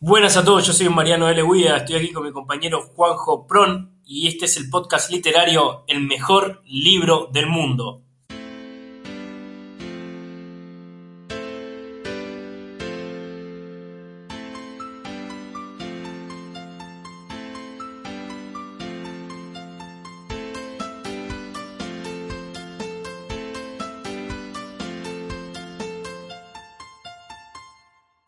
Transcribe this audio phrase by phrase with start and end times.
[0.00, 1.42] Buenas a todos, yo soy Mariano L.
[1.42, 6.06] Guía, estoy aquí con mi compañero Juanjo Pron y este es el podcast literario El
[6.06, 8.04] mejor libro del mundo.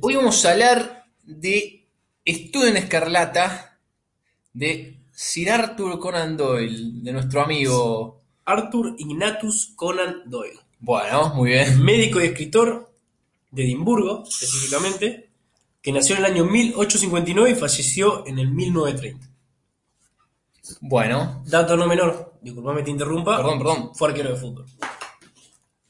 [0.00, 0.99] Hoy vamos a hablar
[1.30, 1.86] de
[2.24, 3.78] Estudio en Escarlata
[4.52, 8.20] de Sir Arthur Conan Doyle, de nuestro amigo.
[8.44, 11.82] Arthur Ignatius Conan Doyle, Bueno, muy bien.
[11.84, 12.92] médico y escritor
[13.50, 15.30] de Edimburgo, específicamente,
[15.80, 19.28] que nació en el año 1859 y falleció en el 1930.
[20.80, 23.90] Bueno, Dato no menor, disculpame te interrumpa, perdón, perdón.
[23.94, 24.66] fue arquero de fútbol.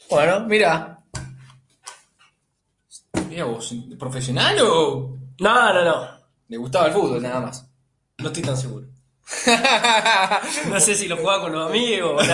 [0.08, 1.02] Bueno, mira.
[3.28, 6.08] Mira vos, ¿profesional o No, no, no,
[6.48, 7.66] le gustaba el fútbol nada más?
[8.18, 8.86] no estoy tan seguro.
[10.68, 12.26] No sé si lo jugaba con los amigos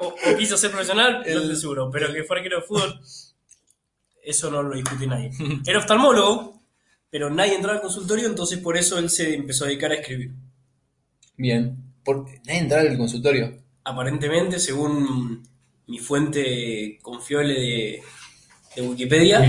[0.00, 3.00] o, o, o quiso ser profesional, no estoy seguro, pero que fue arquero de fútbol,
[4.22, 5.30] eso no lo discute nadie.
[5.66, 6.60] Era oftalmólogo,
[7.10, 10.32] pero nadie entraba al consultorio, entonces por eso él se empezó a dedicar a escribir.
[11.36, 11.76] Bien.
[12.04, 13.56] ¿Por nadie entraba al consultorio?
[13.84, 15.46] Aparentemente, según
[15.86, 18.02] mi fuente confiable de,
[18.76, 19.40] de Wikipedia,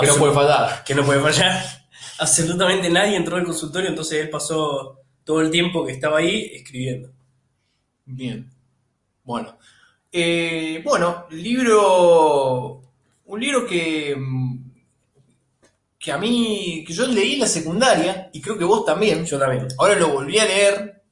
[0.00, 0.84] Que no puede faltar.
[0.84, 1.83] que no puede fallar,
[2.18, 7.10] absolutamente nadie entró al consultorio, entonces él pasó todo el tiempo que estaba ahí escribiendo.
[8.06, 8.50] Bien.
[9.22, 9.58] Bueno.
[10.12, 12.82] Eh, bueno, libro.
[13.26, 14.14] Un libro que.
[14.16, 14.58] mm,
[15.98, 16.84] que a mí.
[16.86, 19.24] que yo leí en la secundaria, y creo que vos también.
[19.24, 19.66] Yo también.
[19.78, 21.02] Ahora lo volví a leer.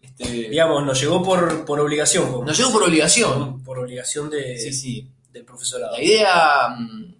[0.00, 2.44] Este, Digamos, nos llegó por, por obligación.
[2.44, 3.62] nos llegó por obligación.
[3.64, 5.08] por obligación de, Sí, sí.
[5.32, 5.96] del profesorado.
[5.96, 6.68] La idea.
[6.78, 7.14] mm,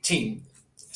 [0.00, 0.42] Sí.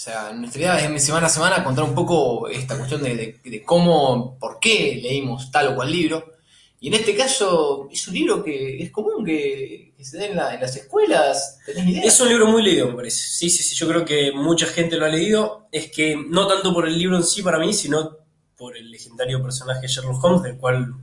[0.03, 3.39] O sea, nuestra idea es de semana a semana contar un poco esta cuestión de,
[3.45, 6.39] de- cómo, por qué leímos tal o cual libro.
[6.81, 10.57] Y en este caso, es un libro que es común que, se dé en, la-
[10.57, 11.61] en las escuelas.
[11.65, 12.03] ¿Tenés idea?
[12.03, 13.29] Es un libro muy leído, me parece.
[13.29, 15.69] Sí, sí, sí, yo creo que mucha gente lo ha leído.
[15.71, 18.17] Es que no tanto por el libro en sí para mí, sino
[18.57, 20.95] por el legendario personaje Sherlock Holmes, del cual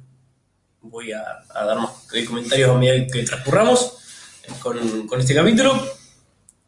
[0.81, 1.23] voy a,
[1.53, 1.91] dar más
[2.27, 3.97] comentarios a medida que transcurramos
[4.61, 5.81] con, con este capítulo.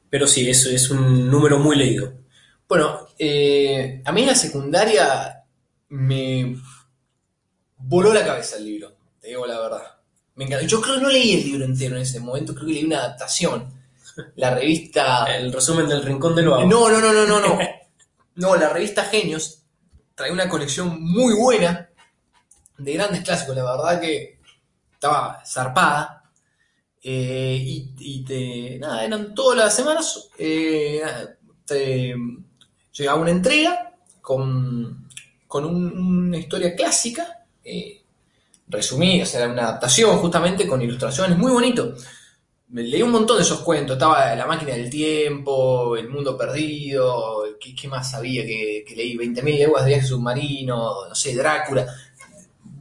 [0.09, 2.20] Pero sí, eso es un número muy leído.
[2.71, 5.43] Bueno, eh, a mí en la secundaria
[5.89, 6.55] me
[7.79, 9.83] voló la cabeza el libro, te digo la verdad.
[10.35, 10.65] Me encantó.
[10.65, 12.99] Yo creo que no leí el libro entero en ese momento, creo que leí una
[12.99, 13.69] adaptación.
[14.37, 15.25] La revista...
[15.35, 16.63] El resumen del Rincón del Vago.
[16.63, 17.59] No, no, no, no, no, no.
[18.35, 19.63] No, la revista Genios
[20.15, 21.89] trae una colección muy buena
[22.77, 24.39] de grandes clásicos, la verdad que
[24.93, 26.31] estaba zarpada.
[27.03, 31.01] Eh, y, y te, nada, eran todas las semanas, eh,
[31.65, 32.15] te
[32.93, 35.07] llegaba una entrega con,
[35.47, 38.01] con un- una historia clásica, eh,
[38.67, 41.95] resumida, o sea, una adaptación justamente con ilustraciones, muy bonito.
[42.73, 47.87] Leí un montón de esos cuentos, estaba La máquina del tiempo, El mundo perdido, ¿qué,
[47.89, 49.17] más había que, que leí?
[49.17, 51.85] 20.000 leguas de viaje submarino, no sé, Drácula.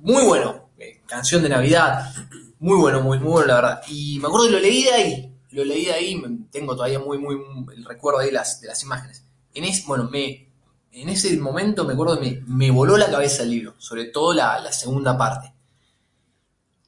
[0.02, 2.12] Muy bueno, eh, canción de Navidad,
[2.60, 3.82] muy bueno, muy, muy bueno la verdad.
[3.88, 7.18] Y me acuerdo que lo leí de ahí, lo leí de ahí, tengo todavía muy,
[7.18, 7.36] muy
[7.74, 9.24] el recuerdo de las, de las imágenes.
[9.54, 10.48] En es, bueno, me,
[10.92, 14.32] en ese momento me acuerdo que me, me voló la cabeza el libro, sobre todo
[14.32, 15.52] la, la segunda parte.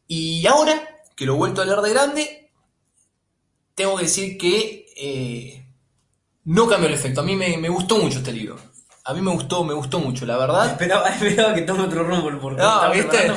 [0.06, 2.50] Y ahora, que lo he vuelto a leer de grande,
[3.74, 5.66] tengo que decir que eh,
[6.44, 7.20] no cambió el efecto.
[7.20, 8.58] A mí me, me gustó mucho este libro.
[9.04, 10.66] A mí me gustó, me gustó mucho, la verdad.
[10.72, 13.28] Esperaba, esperaba que tome otro rumbo porque No, estaba ¿viste?
[13.28, 13.34] No,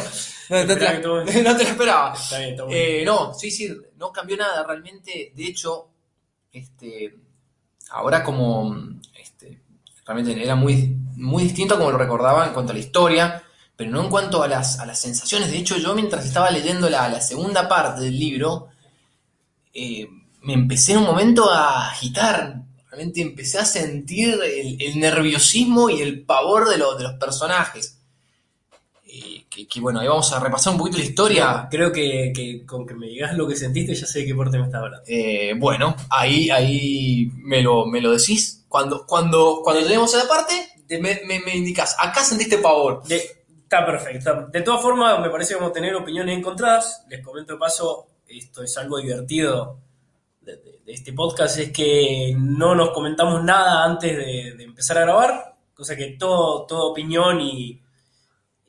[0.64, 1.24] no te, la, no
[1.58, 2.14] te la esperaba.
[2.14, 2.86] Está bien, está muy bien.
[2.88, 5.32] Eh, no, sí, sí, no cambió nada realmente.
[5.36, 5.90] De hecho,
[6.52, 7.16] este,
[7.90, 8.76] ahora como
[10.06, 13.44] realmente era muy, muy distinto como lo recordaba en cuanto a la historia,
[13.76, 15.52] pero no en cuanto a las, a las sensaciones.
[15.52, 18.68] De hecho, yo mientras estaba leyendo la, la segunda parte del libro,
[19.74, 20.08] eh,
[20.44, 22.62] me empecé en un momento a agitar.
[22.90, 28.00] Realmente empecé a sentir el, el nerviosismo y el pavor de, lo- de los personajes.
[29.08, 31.68] Eh, que, que, bueno, ahí vamos a repasar un poquito la historia.
[31.70, 34.58] Creo que, que con que me digas lo que sentiste ya sé de qué parte
[34.58, 35.04] me estás hablando.
[35.08, 38.65] Eh, bueno, ahí, ahí me lo, me lo decís.
[38.68, 40.54] Cuando, cuando, cuando lleguemos a la parte,
[41.00, 43.04] me, me, indicás, acá sentiste pavor.
[43.08, 44.48] De- está perfecto.
[44.52, 47.06] De todas formas, me parece que vamos a tener opiniones encontradas.
[47.10, 49.80] Les comento de paso, esto es algo divertido
[50.42, 55.96] de, este podcast, es que no nos comentamos nada antes de, empezar a grabar, cosa
[55.96, 57.82] que todo, toda opinión y,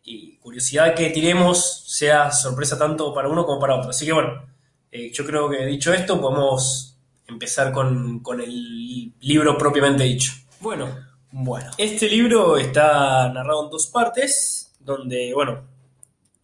[0.02, 3.90] y curiosidad que tiremos sea sorpresa tanto para uno como para otro.
[3.90, 4.46] Así que bueno,
[4.90, 6.95] eh, yo creo que dicho esto, podemos
[7.28, 10.32] empezar con, con el libro propiamente dicho.
[10.60, 10.88] Bueno,
[11.30, 11.70] Bueno.
[11.76, 15.64] Este libro está narrado en dos partes, donde, bueno,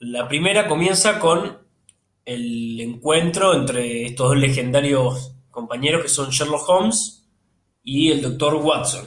[0.01, 1.59] la primera comienza con
[2.25, 7.25] el encuentro entre estos dos legendarios compañeros que son Sherlock Holmes
[7.83, 8.57] y el Dr.
[8.57, 9.07] Watson.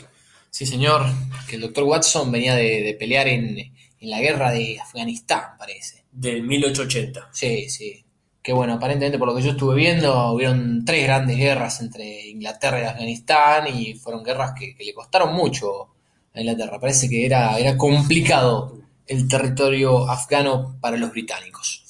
[0.50, 1.02] Sí, señor,
[1.50, 6.06] que el doctor Watson venía de, de pelear en, en la guerra de Afganistán, parece.
[6.12, 7.30] Del 1880.
[7.34, 8.05] Sí, sí.
[8.46, 12.80] Que bueno, aparentemente por lo que yo estuve viendo, hubieron tres grandes guerras entre Inglaterra
[12.80, 15.88] y Afganistán y fueron guerras que, que le costaron mucho
[16.32, 16.80] a Inglaterra.
[16.80, 18.78] Parece que era, era complicado
[19.08, 21.82] el territorio afgano para los británicos.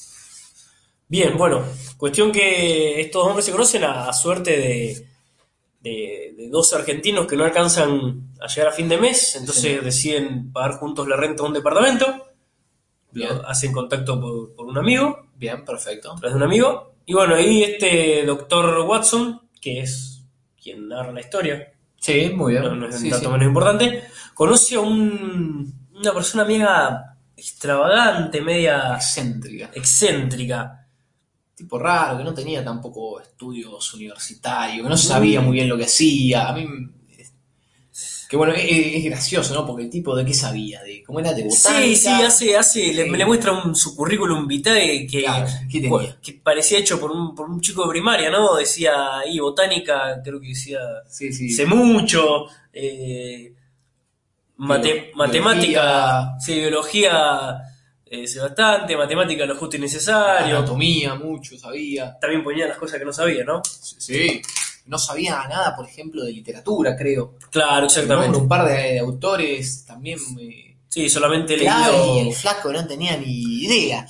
[1.09, 1.61] Bien, bueno,
[1.97, 5.07] cuestión que estos hombres se conocen a, a suerte de,
[5.81, 9.83] de, de dos argentinos que no alcanzan a llegar a fin de mes, entonces Sí.
[9.85, 12.31] deciden pagar juntos la renta de un departamento,
[13.11, 13.27] Bien.
[13.35, 16.11] lo- hacen contacto por, por un amigo, Bien, perfecto.
[16.13, 20.23] a través de un amigo, y bueno, ahí este doctor Watson, que es
[20.61, 22.63] quien narra la historia, Sí, muy bien.
[22.63, 23.29] no, no es un Sí, dato sí.
[23.31, 24.03] menos importante,
[24.33, 29.71] conoce a un- una persona media extravagante, media Excéntrica.
[29.73, 30.81] excéntrica.
[31.55, 35.85] tipo raro, que no tenía tampoco estudios universitarios, que no sabía muy bien lo que
[35.85, 36.49] hacía.
[36.49, 36.67] A mí.
[38.27, 39.65] Que bueno, es, es gracioso, ¿no?
[39.67, 41.81] Porque el tipo de qué sabía, de cómo era de botánica.
[41.83, 43.09] Sí, sí, hace, hace, le, Sí.
[43.11, 45.25] le muestra un, su currículum vitae que,
[46.21, 48.55] que parecía hecho por un, por un chico de primaria, ¿no?
[48.55, 51.49] Decía ahí botánica, creo que decía Sí, sí.
[51.51, 53.53] sé mucho, eh,
[54.57, 56.39] mate- Bio- matemática, biología.
[56.39, 57.57] sí, biología,
[58.07, 60.57] eh, sé bastante, matemática lo justo y necesario.
[60.57, 62.17] Anatomía, mucho sabía.
[62.19, 63.61] También ponía las cosas que no sabía, ¿no?
[63.63, 64.41] Sí.
[64.85, 67.35] No sabía nada, por ejemplo, de literatura, creo.
[67.51, 68.37] Claro, exactamente.
[68.37, 70.19] Un par de, autores también.
[70.39, 72.29] eh, Sí, solamente clave, y leído.
[72.29, 74.07] el flaco no tenía ni idea.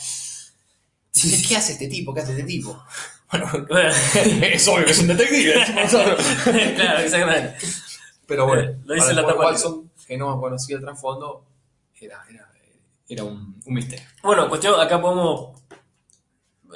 [1.48, 2.14] ¿qué hace este tipo?
[2.14, 2.82] ¿Qué hace este tipo?
[3.32, 3.50] Bueno,
[4.44, 5.56] es obvio que es un detective.
[5.76, 6.24] nosotros.
[6.76, 7.56] claro, exactamente.
[8.28, 9.46] Pero bueno, Eh, lo dice la tapa.
[9.48, 11.44] Watson, que no conocía el trasfondo,
[12.00, 12.48] era, era,
[13.10, 14.06] era un, un misterio.
[14.24, 15.60] Bueno, cuestión, acá podemos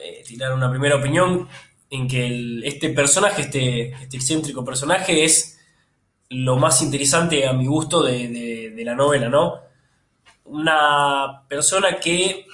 [0.04, 1.48] eh, tirar una primera opinión
[1.90, 5.58] en que este personaje, este, este excéntrico personaje, es
[6.30, 9.56] lo más interesante a mi gusto de, de- de la novela, ¿no?
[10.46, 12.46] Una persona que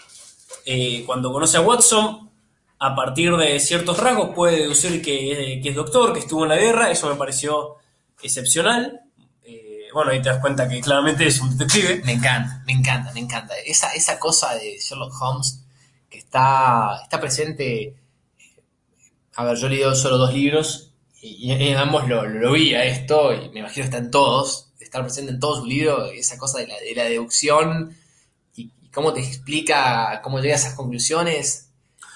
[0.65, 2.29] eh, cuando conoce a Watson,
[2.79, 6.57] a partir de ciertos rasgos puede deducir que, que es doctor, que estuvo en la
[6.57, 7.75] guerra, eso me pareció
[8.21, 9.01] excepcional.
[9.43, 12.01] Eh, bueno, ahí te das cuenta que claramente es un detective.
[12.05, 13.53] Me encanta, me encanta, me encanta.
[13.65, 15.63] Esa, esa cosa de Sherlock Holmes
[16.09, 17.95] que está, está presente.
[19.35, 20.91] A ver, yo he leído solo dos libros
[21.21, 24.11] y, y en ambos lo, lo vi a esto y me imagino que está en
[24.11, 27.95] todos, estar presente en todos sus libros, esa cosa de la, de la deducción
[28.55, 31.69] y, y cómo te explica cómo llega a esas conclusiones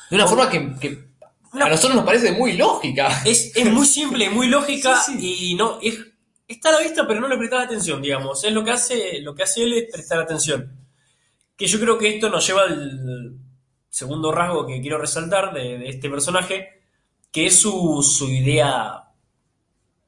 [0.09, 1.09] de una forma que, que
[1.53, 3.09] a nosotros nos parece muy lógica.
[3.25, 5.99] Es, es muy simple, muy lógica Sí, y no es,
[6.47, 8.43] está a la vista, pero no le prestas atención, digamos.
[8.43, 10.71] Es lo que hace, lo que hace él es prestar atención.
[11.55, 13.37] Que yo creo que esto nos lleva al
[13.89, 16.78] segundo rasgo que quiero resaltar de, de este personaje,
[17.31, 19.05] que es su, su idea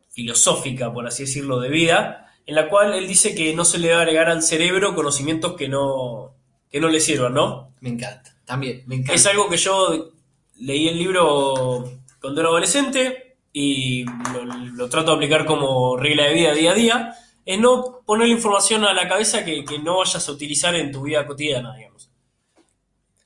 [0.10, 3.92] filosófica, por así decirlo, de vida, en la cual él dice que no se le
[3.92, 6.34] va a agregar al cerebro conocimientos que no,
[6.70, 7.74] que no le sirvan, ¿no?
[7.80, 9.14] Me encanta, también, me encanta.
[9.14, 10.12] Es algo que yo
[10.60, 11.90] leí el libro
[12.20, 16.76] cuando era adolescente y lo, lo trato de aplicar como regla de vida día a
[16.76, 17.16] día,
[17.46, 21.04] es no poner información a la cabeza que, que no vayas a utilizar en tu
[21.04, 22.11] vida cotidiana, digamos.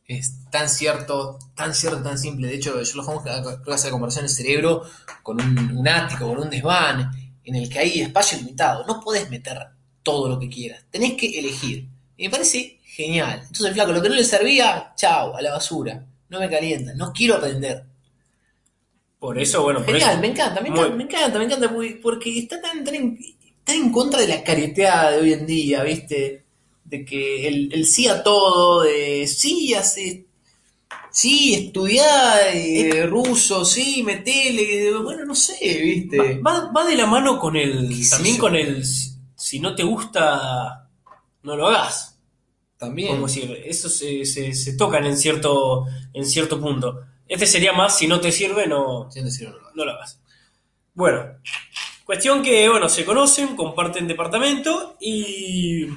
[0.07, 2.47] Es tan cierto, tan cierto, tan simple.
[2.47, 3.33] De hecho, Sherlock Holmes
[3.67, 4.83] hace la comparación del cerebro
[5.23, 7.11] con un, un ático, con un desván,
[7.43, 8.85] en el que hay espacio limitado.
[8.85, 9.57] No podés meter
[10.03, 10.83] todo lo que quieras.
[10.91, 11.87] Tenés que elegir.
[12.17, 13.39] Y me parece genial.
[13.47, 16.05] Entonces, flaco, lo que no le servía, chao, a la basura.
[16.29, 17.83] No me calienta, no quiero aprender.
[19.19, 21.69] Por eso, bueno, por Genial, eso, me encanta, me Muy- encanta, me encanta, me encanta,
[21.73, 23.19] porque, porque está tan, tan, en,
[23.63, 26.44] tan en contra de la careteada de hoy en día, ¿viste?
[26.85, 30.27] De que el, el sí a todo, de sí, hace,
[31.11, 36.39] sí, estudiar eh, ruso, sí, metele, bueno, no sé, ¿viste?
[36.39, 38.83] va, va de la mano con el, ¿Qué sé también con el,
[39.35, 40.87] si no te gusta,
[41.43, 42.19] no lo hagas.
[42.77, 43.15] También.
[43.15, 47.01] Como decir, eso se, se, se tocan en cierto, en cierto punto.
[47.27, 49.67] Este sería más, si no te sirve, no, decir, no, no.
[49.73, 50.19] no lo hagas.
[50.93, 51.25] Bueno,
[52.05, 55.87] cuestión que, bueno, se conocen, comparten departamento y...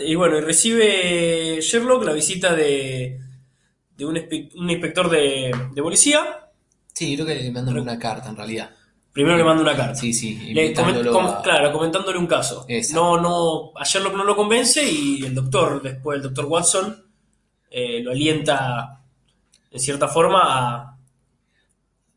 [0.00, 3.20] y bueno, y recibe Sherlock la visita de,
[3.96, 4.16] de un,
[4.70, 6.50] inspector de, de policía.
[6.92, 8.70] Sí, creo que le mandan una carta en realidad.
[9.12, 9.94] Primero le manda una carta.
[9.94, 12.64] Sí, sí, Le comen- invitándolo com- a- Claro, comentándole un caso.
[12.68, 13.00] Exacto.
[13.00, 17.04] No, no, a Sherlock no lo convence y el doctor, después el doctor Watson,
[17.70, 19.02] eh, lo alienta
[19.70, 20.98] en cierta forma a,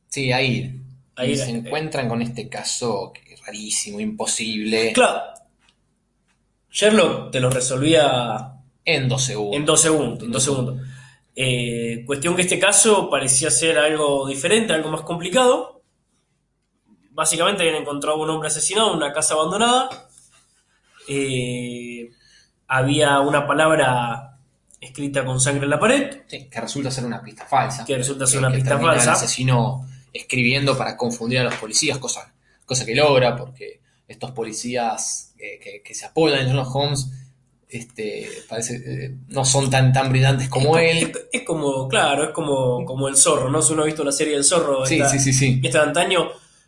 [0.09, 0.77] Sí, ahí.
[1.15, 4.91] A ir, y se encuentran con este caso que rarísimo, imposible.
[4.93, 5.21] Claro.
[6.71, 8.53] Sherlock te lo resolvía
[8.85, 9.57] En dos segundos.
[9.57, 10.23] en dos segundos.
[10.23, 10.77] En dos segundos.
[11.35, 15.81] Eh, cuestión que este caso parecía ser algo diferente, algo más complicado.
[17.11, 19.89] Básicamente habían encontrado a un hombre asesinado en una casa abandonada.
[21.07, 22.09] Eh,
[22.67, 24.37] había una palabra
[24.79, 26.21] escrita con sangre en la pared.
[26.27, 27.85] Sí, que resulta ser una pista falsa.
[27.85, 29.03] Que resulta ser una pista falsa.
[29.03, 32.33] El asesino escribiendo para confundir a los policías, cosa,
[32.65, 33.80] cosa que logra, porque
[34.11, 37.07] estos policías eh, que, que se apoyan en Sherlock Holmes
[37.69, 41.03] este, parece, eh, no son tan, tan brillantes como es, él.
[41.11, 43.61] es- es como, claro, es como, como el zorro, ¿no?
[43.61, 45.61] Si uno ha visto la serie del zorro, Sí, esta- sí, sí, sí.
[45.63, 46.27] esta de antaño,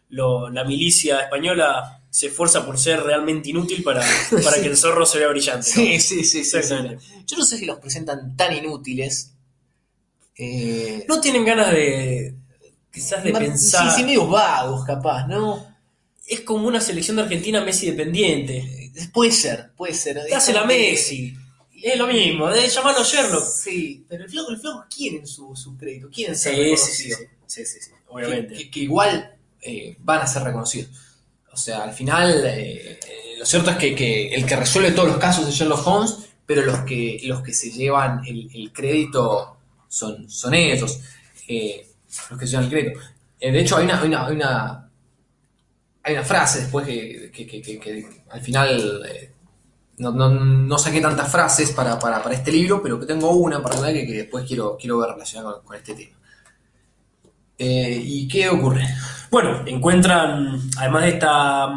[0.09, 4.00] lo- la milicia española se esfuerza por ser realmente inútil para,
[4.43, 5.67] para que el zorro se vea brillante.
[5.67, 5.73] ¿no?
[5.75, 6.59] Sí, sí, sí, sí.
[7.27, 9.33] Yo no sé si los presentan tan inútiles.
[10.38, 12.33] Eh, No tienen ganas de,
[12.91, 13.89] quizás de más- pensar.
[13.91, 15.73] Sí, sí, medio vagos, capaz, ¿no?
[16.34, 18.92] Es como una selección de Argentina Messi dependiente.
[19.13, 20.24] Puede ser, puede ser.
[20.25, 21.34] Te hace la Messi.
[21.82, 23.46] Es lo mismo, de llamarlo Sherlock.
[23.46, 27.20] Sí, pero el flaco, el flaco quieren su, su crédito, quieren ser Sí, reconocidos.
[27.46, 28.54] sí, sí, sí, que, obviamente.
[28.56, 30.90] que- que igual eh, van a ser reconocidos.
[31.52, 33.00] O sea, al final, eh,
[33.38, 36.62] lo cierto es que, que el que resuelve todos los casos es Sherlock Holmes, pero
[36.63, 39.58] los que, los que se llevan el, el crédito
[39.90, 41.00] son, son ellos,
[41.48, 41.86] eh,
[42.30, 43.00] los que se llevan el crédito.
[43.40, 44.90] Eh, de hecho, hay una, hay una, hay una,
[46.03, 49.31] hay una frase después que, que- que- que- al final eh,
[49.98, 53.63] no, no- saqué tantas frases para, para- para este libro, pero que tengo una en
[53.63, 56.17] particular que, después quiero, quiero ver relacionada con, este tema.
[57.57, 58.83] Eh, ¿Y qué ocurre?
[59.29, 61.67] Bueno, encuentran, además de esta,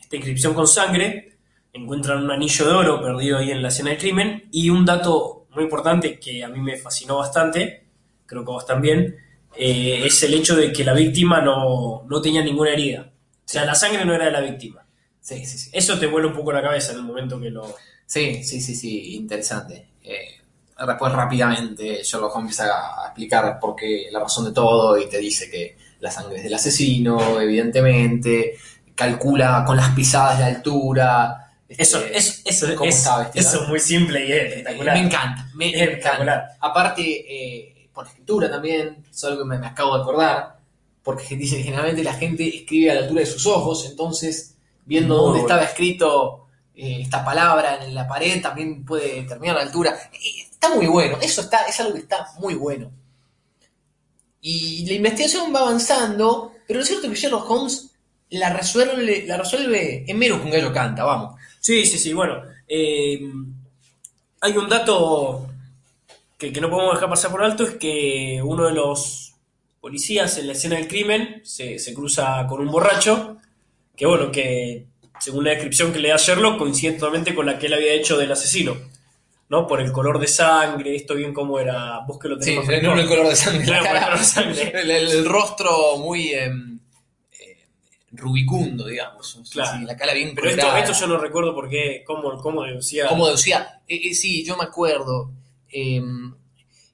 [0.00, 1.38] esta inscripción con sangre,
[1.72, 5.46] encuentran un anillo de oro perdido ahí en la escena del crimen y un dato
[5.54, 7.84] muy importante que a mí me fascinó bastante,
[8.26, 9.16] creo que a vos también,
[9.56, 13.10] eh, es el hecho de que la víctima no, no tenía ninguna herida.
[13.46, 14.84] O sea, la sangre no era de la víctima.
[15.20, 15.70] Sí, sí, sí.
[15.72, 17.74] Eso te vuela un poco la cabeza en el momento que lo...
[18.04, 19.88] Sí, sí, sí, sí, interesante.
[20.02, 20.40] Eh,
[20.84, 25.18] después rápidamente Sherlock Holmes empieza a explicar por qué la razón de todo y te
[25.18, 28.56] dice que la sangre es del asesino, evidentemente,
[28.94, 31.52] calcula con las pisadas la altura.
[31.68, 34.96] este, Eso, eso, eso, ¿Cómo es, está eso es muy simple y es eh, espectacular.
[34.96, 36.38] Me encanta, me, Espectacular.
[36.38, 36.56] encanta.
[36.60, 40.55] Aparte, eh, por la escritura también, es algo que me, me acabo de acordar,
[41.06, 45.14] porque dice que generalmente la gente escribe a la altura de sus ojos, entonces, viendo
[45.14, 45.54] Muy dónde bueno.
[45.54, 49.96] estaba escrito eh, esta palabra en la pared, también puede determinar la altura.
[50.50, 52.90] Está muy bueno, eso está, es algo que está muy bueno.
[54.40, 57.92] Y la investigación va avanzando, pero lo cierto es que Sherlock Holmes
[58.30, 61.40] la resuelve, la resuelve en menos que un gallo canta, vamos.
[61.60, 62.42] Sí, sí, sí, bueno.
[62.66, 63.20] eh,
[64.40, 65.46] hay un dato
[66.36, 69.35] que, que no podemos dejar pasar por alto, es que uno de los
[69.86, 73.36] policías en la escena del crimen se, se cruza con un borracho,
[73.96, 74.86] que bueno, que
[75.20, 78.18] según la descripción que le da Sherlock, coincide totalmente con la que él había hecho
[78.18, 78.76] del asesino,
[79.48, 79.64] ¿no?
[79.68, 82.98] Por el color de sangre, esto bien como era, vos que lo tenés Sí, no
[82.98, 83.64] el color de sangre.
[83.64, 84.72] Claro, el color de sangre.
[84.74, 86.50] El, el- el rostro muy eh,
[87.40, 87.56] eh,
[88.10, 89.40] rubicundo, digamos.
[89.52, 89.78] Claro.
[89.78, 93.06] Sí, la cara bien Pero esto, esto yo no recuerdo por qué, cómo, cómo deducía.
[93.06, 95.30] Como deducía, eh, eh, sí, yo me acuerdo.
[95.70, 96.02] eh,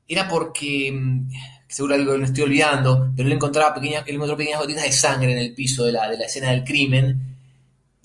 [0.08, 1.30] era porque, mm,
[1.72, 4.92] seguro algo que me estoy olvidando, pero él encontraba pequeñas, él encontró pequeñas gotitas de
[4.92, 7.20] sangre en el piso de la, de la escena del crimen.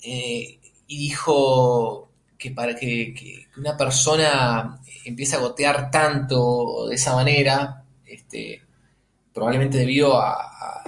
[0.02, 0.58] eh,
[0.90, 2.08] y dijo
[2.38, 8.62] que para que, que una persona empiece a gotear tanto de esa manera, este,
[9.34, 10.84] probablemente debido a, a-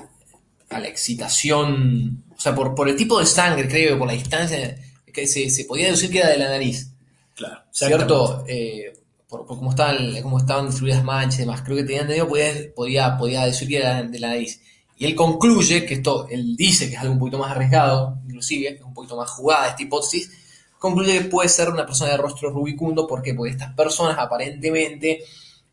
[0.70, 4.78] a la excitación, o sea, por, por el tipo de sangre, creo, por la distancia,
[5.12, 6.92] que se, se podía deducir que era de la nariz,
[7.34, 8.44] Claro, ¿cierto?
[8.48, 8.92] Eh,
[9.30, 12.74] por, por cómo estaban, cómo estaban distribuidas manchas y demás, creo que tenían entendido, podía,
[12.74, 14.60] podía, podía decir que era de la nariz.
[14.98, 18.70] Y él concluye que esto, él dice que es algo un poquito más arriesgado, inclusive,
[18.70, 20.30] que es un poquito más jugada esta hipótesis,
[20.78, 23.32] concluye que puede ser una persona de rostro rubicundo, ¿por qué?
[23.32, 25.22] Porque estas personas aparentemente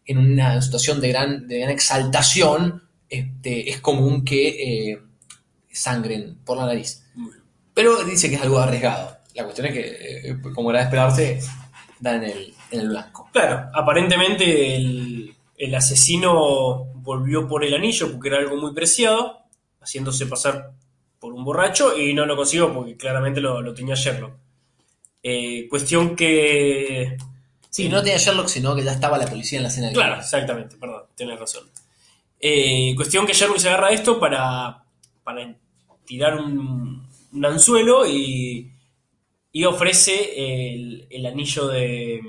[0.06, 5.02] en una situación de gran, de gran exaltación, este, es común que eh,
[5.72, 7.04] sangren por la nariz.
[7.74, 9.18] Pero dice que es algo arriesgado.
[9.34, 11.40] La cuestión es que, eh, como era de esperarse,
[12.00, 13.30] da en el, en el blanco.
[13.32, 19.40] Claro, aparentemente el, el asesino volvió por el anillo porque era algo muy preciado,
[19.82, 20.72] haciéndose pasar
[21.20, 24.34] por un borracho y no lo consiguió porque claramente lo, lo tenía Sherlock.
[25.24, 27.18] Eh, cuestión que...
[27.70, 29.92] Sí, no tenía Sherlock, sino que ya estaba la policía en la escena.
[29.92, 31.64] Claro, exactamente, perdón, tienes razón.
[32.40, 34.84] Eh, cuestión que Sherlock se agarra a esto para,
[35.24, 35.56] para
[36.06, 38.72] tirar un, un anzuelo y,
[39.52, 42.22] y ofrece el, el anillo de...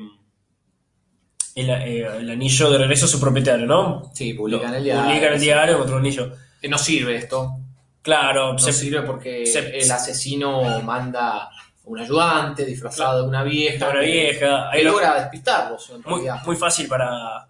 [1.61, 4.11] El, eh, el anillo de regreso a su propietario, ¿no?
[4.15, 5.05] Sí, publican el diario.
[5.05, 6.33] Publican el diario, otro anillo.
[6.61, 7.57] Que no sirve esto.
[8.03, 11.50] Claro, No se- sirve porque se- el asesino manda
[11.85, 13.88] un ayudante disfrazado de una vieja.
[13.91, 14.71] una que- vieja.
[14.73, 16.43] Que lo- logra despistarlos, en muy, realidad.
[16.47, 17.49] muy fácil para,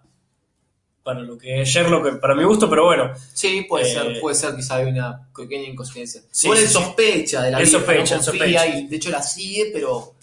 [1.03, 3.11] para lo que es Sherlock, para mi gusto, pero bueno.
[3.33, 6.21] Sí, puede Eh, ser, puede ser quizá hay una pequeña inconsistencia.
[6.31, 8.67] Sí, Igual sí, sospecha de la Él vieja, sospecha, no confía sospecha.
[8.67, 10.13] y de hecho la sigue, pero,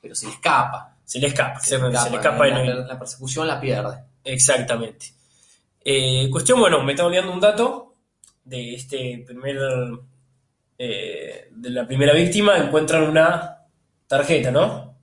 [0.00, 0.96] pero se escapa.
[1.10, 1.78] Se le escapa, se, se
[2.10, 3.96] le escapa la, no- la persecución la pierde.
[4.22, 5.06] Exactamente.
[5.84, 7.94] Eh, cuestión, bueno, me está olvidando un dato
[8.44, 9.58] de este primer.
[10.78, 13.58] eh, de la primera víctima, encuentran una
[14.06, 14.94] tarjeta, ¿no?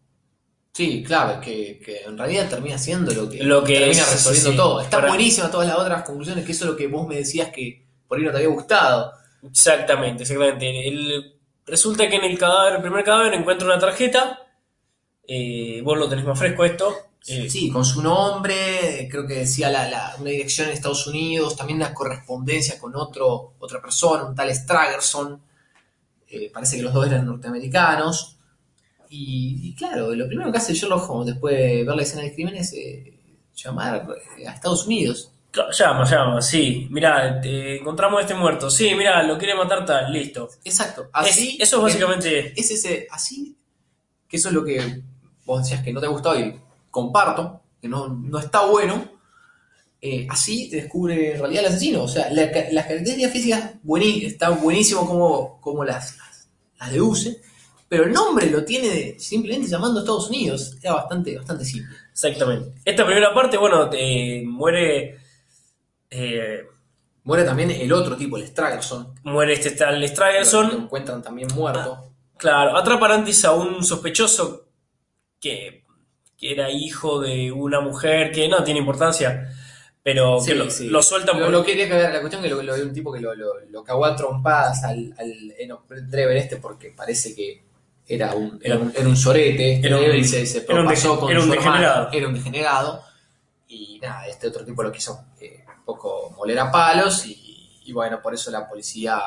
[0.73, 4.51] Sí, claro, que, que en realidad termina siendo lo que, Lo que termina es, resolviendo
[4.51, 4.81] sí, todo.
[4.81, 7.49] Está para- buenísima todas las otras conclusiones, que eso es lo que vos me decías
[7.49, 9.11] que por ahí no te había gustado.
[9.43, 10.87] Exactamente, exactamente.
[10.87, 11.33] El-
[11.65, 14.39] resulta que en el cadáver, el primer cadáver, encuentra una tarjeta.
[15.27, 16.95] Eh, vos lo tenés más fresco esto.
[17.27, 21.55] eh, Sí, con su nombre, creo que decía la, la- una dirección en Estados Unidos,
[21.57, 25.41] también una correspondencia con otro, otra persona, un tal Stragerson.
[26.29, 28.37] Eh, parece que los dos eran norteamericanos.
[29.09, 32.33] Y, y claro, lo primero que hace Sherlock Holmes después de ver la escena del
[32.33, 33.13] crimen es eh,
[33.55, 34.05] llamar
[34.37, 35.31] eh, a Estados Unidos.
[35.77, 36.87] Llama, llama, sí.
[36.91, 38.69] Mirá, te encontramos a este muerto.
[38.69, 40.49] Sí, mirá, lo quiere matar tal, listo.
[40.63, 41.03] Exacto.
[41.03, 42.53] Es- Así eso es básicamente.
[42.59, 43.55] es ese, así,
[44.27, 45.01] que eso es lo que
[45.47, 46.59] vos decías que no te gustó y
[46.91, 49.03] comparto, que no, no está bueno,
[50.01, 52.03] eh, así te descubre en realidad el asesino.
[52.03, 56.49] O sea, la las características físicas buení, está buenísimo como, como las, las,
[56.79, 57.41] las deduce,
[57.89, 60.77] pero el nombre lo tiene simplemente llamando a Estados Unidos.
[60.83, 61.95] Era bastante, bastante simple.
[62.11, 62.73] Exactamente.
[62.85, 65.17] Esta primera parte, bueno, te muere.
[66.09, 66.63] eh,
[67.23, 69.13] Muere también el otro tipo, el Stragerson.
[69.23, 70.83] muere este tal Lo Stragerson.
[70.83, 71.99] encuentran también muerto.
[72.37, 74.66] Claro, atrapan antes a un sospechoso
[75.39, 75.83] que,
[76.37, 79.49] que era hijo de una mujer que no tiene importancia,
[80.03, 80.87] pero Sí, que lo, sí.
[80.87, 83.11] lo sueltan Lo, por- lo quería cagar, la cuestión que lo, lo de un tipo
[83.11, 87.63] que lo, lo, lo cagó a trompadas al, al Enoch Drever este porque parece que
[88.07, 91.17] era un, era un, era un sorete, Era un- Drever, y se, se era un
[91.17, 92.09] con era un su hermano, degenerado.
[92.13, 93.03] era un degenerado,
[93.67, 97.91] y nada, este otro tipo lo quiso eh, un poco moler a palos, y, y
[97.91, 99.19] bueno, por eso la policía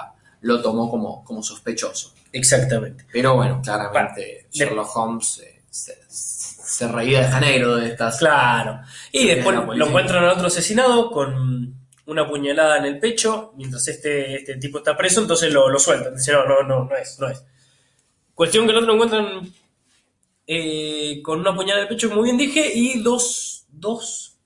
[0.43, 2.15] lo tomó como, como sospechoso.
[2.33, 3.05] Exactamente.
[3.13, 8.19] Pero bueno, claramente Sherlock Holmes eh, se, se reía de Janeiro de estas...
[8.19, 8.81] Claro.
[9.13, 11.75] Y después lo encuentran al otro asesinado con
[12.07, 16.15] una puñalada en el pecho, mientras este, este tipo está preso, entonces lo, lo sueltan.
[16.15, 17.45] Dicen, no, no, no, no es, no es.
[18.35, 19.53] Cuestión que el otro lo encuentran
[20.47, 24.37] eh, con una puñalada en el pecho, como bien dije, y dos, dos,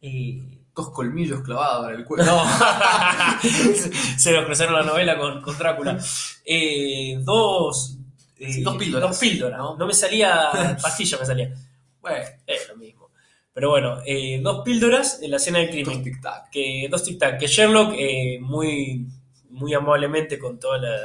[0.00, 0.40] eh,
[0.74, 2.24] Dos colmillos clavados en el cuello.
[2.24, 2.44] No.
[4.16, 5.98] se nos cruzaron la novela con, con Drácula.
[6.46, 7.98] Eh, dos.
[8.36, 9.10] Sí, dos píldoras.
[9.10, 9.58] Dos píldoras.
[9.58, 9.76] ¿no?
[9.76, 10.50] No me salía.
[10.82, 11.54] pastilla me salía.
[12.00, 13.10] Bueno, es lo mismo.
[13.54, 16.02] Pero bueno, eh, dos píldoras en la escena del crimen.
[16.02, 16.50] Dos tic-tac.
[16.50, 17.38] Que, dos tic-tac.
[17.38, 19.06] Que Sherlock, eh, muy,
[19.50, 20.96] muy amablemente con toda la,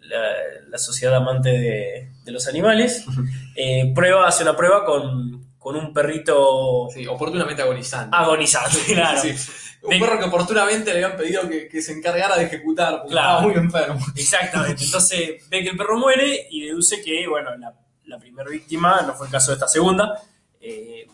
[0.00, 0.32] la,
[0.68, 3.04] la sociedad amante de, de los animales,
[3.56, 8.16] eh, prueba, hace una prueba con, con un perrito Sí, oportunamente agonizante.
[8.16, 9.20] agonizante, claro.
[9.20, 9.34] Sí.
[9.82, 13.28] Un perro que oportunamente le habían pedido que, que se encargara de ejecutar porque Claro.
[13.38, 14.06] estaba muy enfermo.
[14.16, 14.84] Exactamente.
[14.84, 17.72] Entonces ve que el perro muere y deduce que, bueno, la,
[18.06, 20.20] la primera víctima, no fue el caso de esta segunda,
[20.60, 21.06] eh,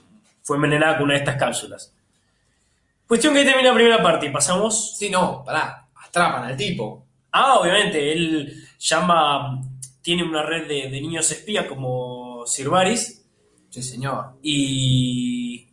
[0.43, 1.93] fue envenenada con una de estas cápsulas.
[3.07, 4.97] Cuestión que ahí termina la primera parte y pasamos.
[4.97, 7.05] Sí, no, pará, atrapan al tipo.
[7.33, 9.61] Ah, obviamente, él llama,
[10.01, 13.21] tiene una red de, de niños espías como Sir Varys
[13.71, 14.37] Sí, señor.
[14.43, 15.64] y.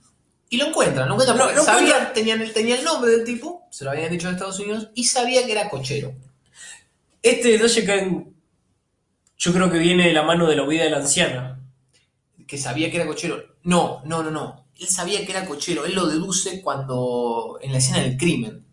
[0.51, 1.37] Y lo encuentran, lo encuentran.
[1.39, 2.13] Lo- lo sabían, encuentran.
[2.13, 5.05] tenían, el, tenía el nombre del tipo, se lo habían dicho en Estados Unidos, y
[5.05, 6.13] sabía que era cochero.
[7.23, 8.25] Este que
[9.37, 11.59] yo creo que viene de la mano de la huida de la anciana.
[12.45, 13.41] Que sabía que era cochero.
[13.63, 14.65] No, no, no, no.
[14.77, 15.85] Él sabía que era cochero.
[15.85, 18.65] Él lo deduce cuando, en la escena del crimen,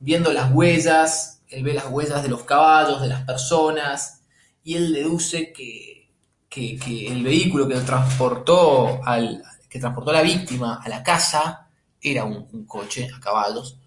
[0.00, 4.22] viendo las huellas, él ve las huellas de los caballos, de las personas,
[4.64, 6.10] y él deduce que,
[6.48, 11.66] que, que el vehículo que transportó al que transportó a la víctima a la casa
[11.98, 13.78] era un, coche a caballos.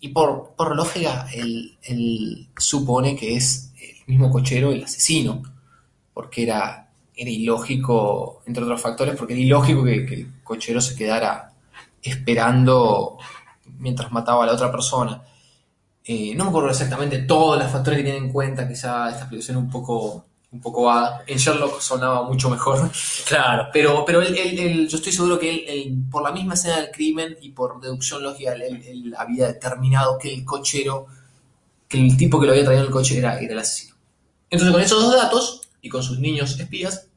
[0.00, 5.42] Y por, por lógica, él, supone que es el mismo cochero el asesino,
[6.12, 10.94] porque era, era ilógico, entre otros factores, porque era ilógico que, que el cochero se
[10.94, 11.54] quedara
[12.02, 13.16] esperando
[13.78, 15.22] mientras mataba a la otra persona.
[16.04, 19.56] Eh, no me acuerdo exactamente todos los factores que tienen en cuenta, quizá esta explicación
[19.56, 21.22] un poco, un poco vaga.
[21.26, 22.90] En Sherlock sonaba mucho mejor.
[23.26, 23.68] Claro.
[23.72, 26.76] Pero, pero él, él- él- yo estoy seguro que él, él, por la misma escena
[26.80, 31.06] del crimen y por deducción lógica, él había determinado que el cochero,
[31.88, 33.94] que el tipo que lo había traído en el coche era, era el asesino.
[34.50, 37.08] Entonces, con esos dos datos y con sus niños espías,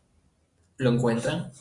[0.78, 1.52] lo encuentran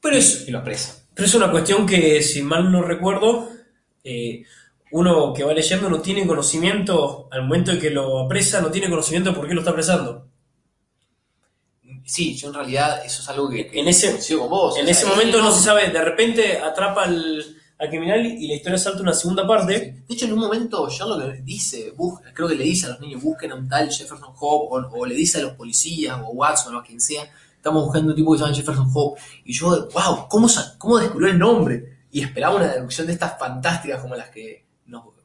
[0.00, 0.96] Pero es, y lo apresan.
[1.14, 3.48] Pero es una cuestión que, si mal no recuerdo,
[4.04, 4.44] eh,
[4.92, 8.88] uno que va leyendo no tiene conocimiento, al momento de que lo apresa, no tiene
[8.90, 10.26] conocimiento de por qué lo está apresando.
[12.04, 14.76] Sí, yo en realidad eso es algo que, que En ese- coincido con vos.
[14.76, 17.44] En O sea, ese momento no se sabe, de repente atrapa al,
[17.78, 20.02] al criminal y la historia salta una segunda parte.
[20.08, 23.22] De hecho, en un momento Sherlock dice, bus- creo que le dice a los niños,
[23.22, 26.74] busquen a un tal Jefferson Hope, o, o le dice a los policías, o Watson,
[26.74, 29.20] o a quien sea, estamos buscando un tipo que se llama Jefferson Hope.
[29.44, 30.48] Y yo, wow, ¿cómo,
[30.78, 31.98] cómo descubrió el nombre?
[32.10, 34.64] Y esperaba una deducción de estas fantásticas como las que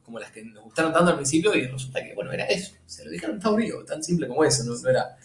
[0.06, 2.72] como las que nos gustaron tanto al principio, y resulta que, bueno, era eso.
[2.86, 5.16] Se lo dijeron tan vivo, tan simple como eso, no, no era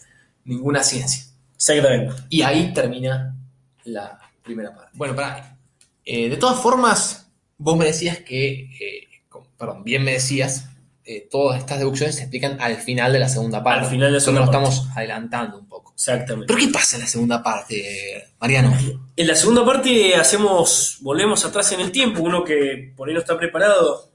[0.44, 1.24] ninguna ciencia.
[1.54, 2.14] Exactamente.
[2.28, 3.34] Y ahí termina
[3.84, 4.90] la primera parte.
[4.94, 5.56] Bueno, para.
[6.04, 8.68] de todas formas, vos me decías que.
[8.78, 9.08] eh,
[9.56, 10.66] perdón, bien me decías.
[11.04, 13.84] eh, todas estas deducciones se explican al final de la segunda parte.
[13.86, 14.74] Al final de la Solo segunda nos parte.
[14.74, 15.92] estamos adelantando un poco.
[15.94, 16.46] Exactamente.
[16.52, 18.76] ¿Pero qué pasa en la segunda parte, Mariano?
[19.16, 23.20] En la segunda parte hacemos, volvemos atrás en el tiempo, uno que por ahí no
[23.20, 24.11] está preparado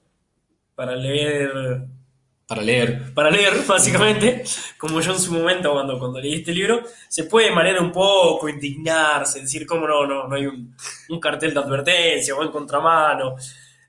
[0.78, 1.52] para leer,
[2.48, 3.14] Para leer.
[3.16, 4.44] para leer básicamente,
[4.78, 8.48] como yo en su momento cuando, cuando leí este libro, se puede marear un poco,
[8.48, 10.76] indignarse, decir cómo no, no, no hay un,
[11.10, 13.36] un cartel de advertencia o en contramano.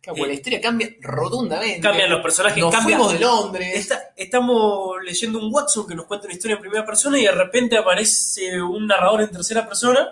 [0.07, 1.81] Bueno, la historia cambia rotundamente.
[1.83, 2.99] Cambian los personajes, Nos cambian.
[2.99, 3.69] fuimos de Londres.
[3.75, 7.33] Está- estamos leyendo un Watson que nos cuenta una historia en primera persona y de
[7.33, 10.09] repente aparece un narrador en tercera persona,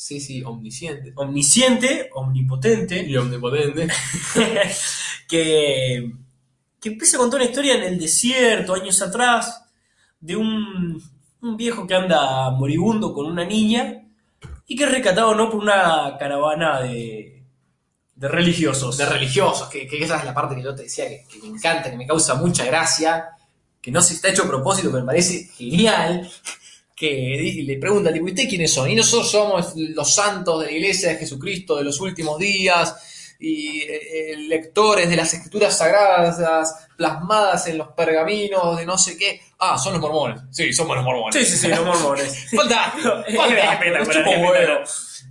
[0.00, 1.12] Sí, sí, omnisciente.
[1.14, 3.86] omnisciente, omnipotente, Y omnipotente.
[5.28, 6.10] que,
[6.80, 9.62] que empieza a contar una historia en el desierto, años atrás,
[10.18, 11.02] de un,
[11.42, 14.02] un viejo que anda moribundo con una niña
[14.66, 17.42] y que es rescatado no por una caravana de,
[18.14, 18.96] de religiosos.
[18.96, 21.58] de religiosos, que, que esa es la parte que yo te decía que, que me
[21.58, 23.28] encanta, que me causa mucha gracia,
[23.82, 26.26] que no se está hecho a propósito, pero me parece genial,
[27.00, 28.90] que le pregunta, tipo, ¿y ustedes quiénes son?
[28.90, 32.94] Y nosotros somos los santos de la iglesia de Jesucristo de los últimos días,
[33.42, 39.16] y eh, eh, lectores de las escrituras sagradas plasmadas en los pergaminos de no sé
[39.16, 39.40] qué.
[39.58, 40.42] Ah, son los mormones.
[40.50, 41.34] Sí, somos los mormones.
[41.34, 42.50] Sí, sí, sí, los mormones.
[42.54, 44.84] Fantástico, Es fantástico, espectacular, espectacular.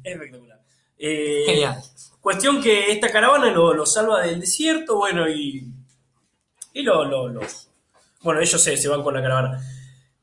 [0.04, 0.60] espectacular.
[0.98, 1.84] Eh, Genial.
[2.20, 5.64] Cuestión que esta caravana lo, lo salva del desierto, bueno, y.
[6.74, 7.06] Y lo.
[7.06, 7.42] lo- lo-
[8.22, 9.62] bueno, ellos se, se van con la caravana.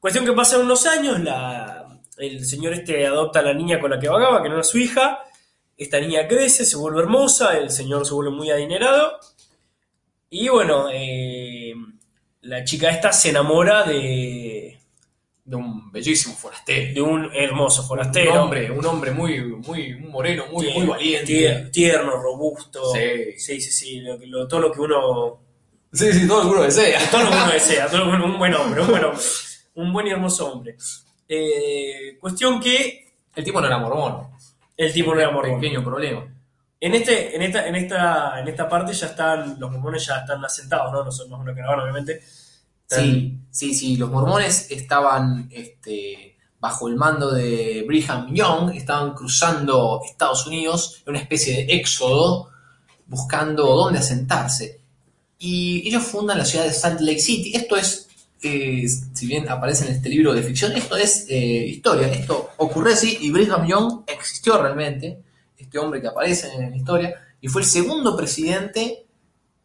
[0.00, 3.98] Cuestión que pasan unos años, la, el señor este adopta a la niña con la
[3.98, 5.20] que vagaba, que no era su hija.
[5.76, 9.18] Esta niña crece, se vuelve hermosa, el señor se vuelve muy adinerado.
[10.30, 11.74] Y bueno, eh,
[12.42, 14.78] la chica esta se enamora de,
[15.44, 16.94] De un bellísimo forastero.
[16.94, 18.42] de un hermoso Un forastero.
[18.42, 21.26] hombre, un hombre muy, muy, moreno, muy, muy valiente.
[21.32, 22.92] tier- Tierno, robusto.
[22.94, 23.38] Sí.
[23.38, 23.70] sí, sí.
[23.72, 25.40] sí, lo que- lo- todo lo que uno.
[25.92, 26.98] Sí, sí, todo el mundo desea.
[27.10, 27.86] Todo lo que uno desea.
[27.88, 29.22] Todo lo que uno- un buen hombre, un buen hombre.
[29.76, 30.76] Un buen y hermoso hombre.
[31.28, 34.28] Eh, cuestión que El tipo no era mormón.
[34.76, 35.60] el tipo no era mormón.
[35.60, 36.26] Pequeño problema.
[36.78, 40.44] En, este, en, esta, en, esta, en esta parte ya están, los mormones ya están
[40.44, 41.02] asentados, ¿no?
[41.04, 42.20] No son más una caravana, obviamente.
[42.88, 43.96] Están- Sí, sí, sí.
[43.96, 51.10] Los mormones estaban este, bajo el mando de Brigham Young, estaban cruzando Estados Unidos en
[51.10, 52.50] una especie de éxodo,
[53.06, 54.80] buscando dónde asentarse.
[55.38, 57.52] Y ellos fundan la ciudad de Salt Lake City.
[57.56, 58.05] Esto es,
[58.42, 62.08] eh, si bien aparece en este libro de ficción, esto es eh, historia.
[62.08, 65.20] Esto ocurrió así y Brigham Young existió realmente.
[65.56, 67.14] Este hombre que aparece en la historia.
[67.40, 69.06] Y fue el segundo presidente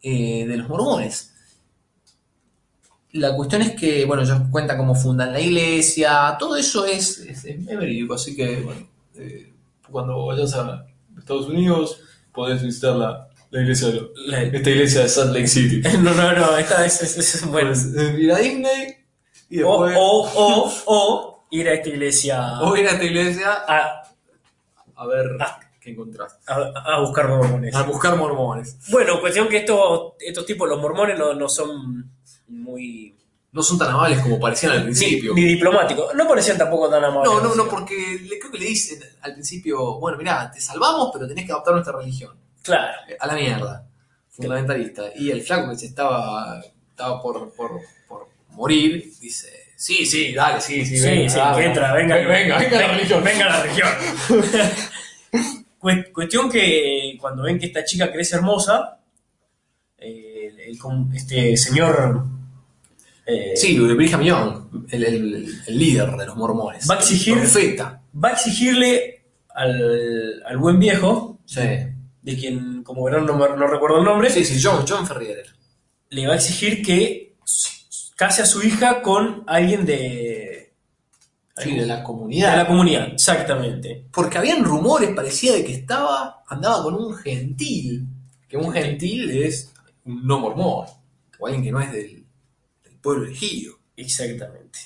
[0.02, 1.32] eh, de los mormones.
[3.12, 7.44] La cuestión es que, bueno, ellos cuentan cómo fundan la iglesia, todo eso es, es,
[7.44, 9.52] es verídico, así que, bueno, eh,
[9.90, 10.86] cuando vayas a
[11.18, 12.00] Estados Unidos,
[12.32, 15.80] podés visitar la, la iglesia de lo- La- esta iglesia de Salt Lake City.
[15.98, 17.70] No, no, no, esta es, es- es- bueno.
[17.72, 18.96] Eh, ir a Disney
[19.50, 23.52] y O, después o, o, o ir a esta iglesia o ir a esta iglesia
[23.68, 24.02] a,
[24.96, 25.60] a ver Ah.
[25.80, 26.38] qué encontrás.
[26.46, 27.74] a- a buscar mormones.
[27.74, 28.78] A buscar mormones.
[28.90, 32.10] Bueno, cuestión que estos, estos tipos, los mormones, no, no son
[32.48, 33.14] muy.
[33.54, 35.34] No son tan amables como parecían al Ni, principio.
[35.34, 36.14] ni diplomáticos.
[36.14, 37.30] No parecían tampoco tan amables.
[37.30, 41.10] No, no, no, porque le, creo que le dicen al principio, bueno, mirá, te salvamos,
[41.12, 42.34] pero tenés que adoptar nuestra religión.
[42.62, 42.92] Claro.
[43.18, 43.86] a la mierda,
[44.30, 45.04] fundamentalista.
[45.16, 50.60] Y el flaco que se estaba, estaba por, por, por morir, dice, sí, sí, dale,
[50.60, 51.60] sí, sí, Sí, venga, sí, dale.
[51.62, 53.24] que entra, venga, venga, venga, la religión.
[53.24, 53.88] Venga la religión.
[55.80, 58.98] Cuest- Cuestión que cuando ven que esta chica crece hermosa,
[59.98, 60.78] eh, el-
[61.14, 62.24] este señor
[63.26, 66.88] eh, Sí, Brigham Young, el, el- el líder de los mormones.
[66.90, 67.38] Va a exigir-
[68.22, 69.22] va a exigirle
[69.54, 71.60] al, al buen viejo, Sí.
[72.22, 75.44] De quien como verán no, no recuerdo el nombre, sí, sí, John, John Ferrier.
[76.10, 77.36] le va a exigir que
[78.16, 80.72] case a su hija con alguien de,
[81.56, 82.56] Sí, de la de comunidad.
[82.56, 83.08] la comunidad.
[83.12, 84.06] Exactamente.
[84.12, 88.06] Porque habían rumores, parecía de que estaba, andaba con un gentil.
[88.48, 89.72] Que un gentil es
[90.04, 90.86] un no mormón,
[91.38, 92.24] o alguien que no es del,
[92.84, 93.74] del pueblo elegido.
[93.96, 94.78] Exactamente.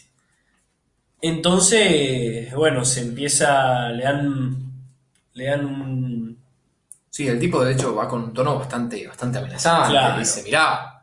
[1.20, 4.72] Entonces, bueno, se empieza, le dan,
[5.34, 6.38] le dan un...
[7.16, 9.92] Sí, el tipo de hecho va con un tono bastante, bastante amenazante.
[9.92, 10.18] Claro.
[10.18, 11.02] Dice, mirá,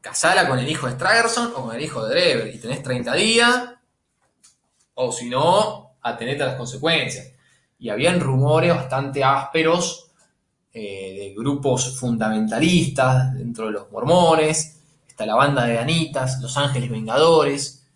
[0.00, 3.14] casala con el hijo de Stragerson o con el hijo de Drever y tenés 30
[3.14, 3.70] días,
[4.94, 7.30] o si no, atenete a las consecuencias.
[7.78, 10.10] Y habían rumores bastante ásperos
[10.72, 14.80] eh, de grupos fundamentalistas dentro de los mormones.
[15.06, 17.86] Está la banda de Anitas, Los Ángeles Vengadores,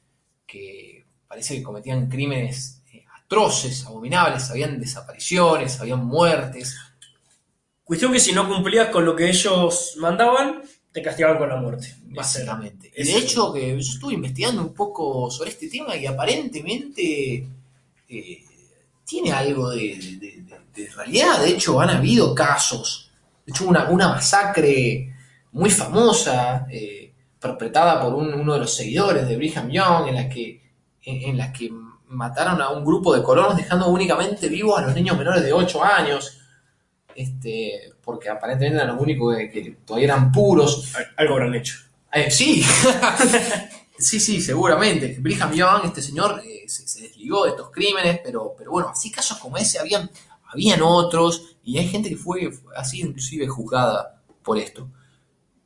[0.47, 6.77] que parece que cometían crímenes eh, atroces, abominables, habían desapariciones, habían muertes.
[7.88, 10.61] Cuestión que si no cumplías con lo que ellos mandaban,
[10.92, 11.94] te castigaban con la muerte.
[12.05, 12.92] Básicamente.
[12.94, 17.46] Y de hecho, que yo estuve investigando un poco sobre este tema y aparentemente
[18.11, 18.44] eh,
[19.07, 21.40] tiene algo de, de- de- de realidad.
[21.40, 23.11] De hecho, han habido casos.
[23.46, 25.14] De hecho, una, una masacre
[25.53, 30.29] muy famosa, eh, perpetrada por un- uno de los seguidores de Brigham Young, en la
[30.29, 30.61] que,
[31.05, 31.70] en, en la que
[32.09, 35.83] mataron a un grupo de colonos dejando únicamente vivos a los niños menores de 8
[35.83, 36.38] años.
[37.19, 40.95] Este, porque aparentemente eran los únicos que, que todavía eran puros.
[40.95, 41.75] Al- Algo habrán hecho.
[42.13, 42.63] Eh, sí,
[43.99, 45.17] sí, sí, seguramente.
[45.21, 49.11] Brigham Young, este señor, eh, se, se desligó de estos crímenes, pero, pero bueno, así
[49.11, 50.09] casos como ese habían,
[50.47, 54.89] habían otros, y hay gente que fue, fue así inclusive juzgada por esto.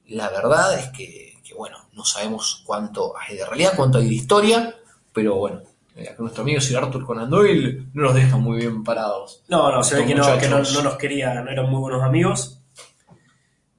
[0.07, 4.15] La verdad es que, que, bueno, no sabemos cuánto hay de realidad, cuánto hay de
[4.15, 4.75] historia,
[5.12, 5.62] pero bueno,
[5.96, 9.42] eh, nuestro amigo Sir Arthur Conan Doyle no nos deja muy bien parados.
[9.48, 12.02] No, no, se ve que, no, que no, no nos quería, no eran muy buenos
[12.02, 12.61] amigos.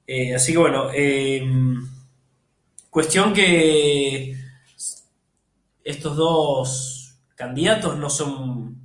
[0.06, 1.42] Eh, así que bueno, eh,
[2.90, 4.36] cuestión que
[5.82, 8.78] estos dos candidatos no son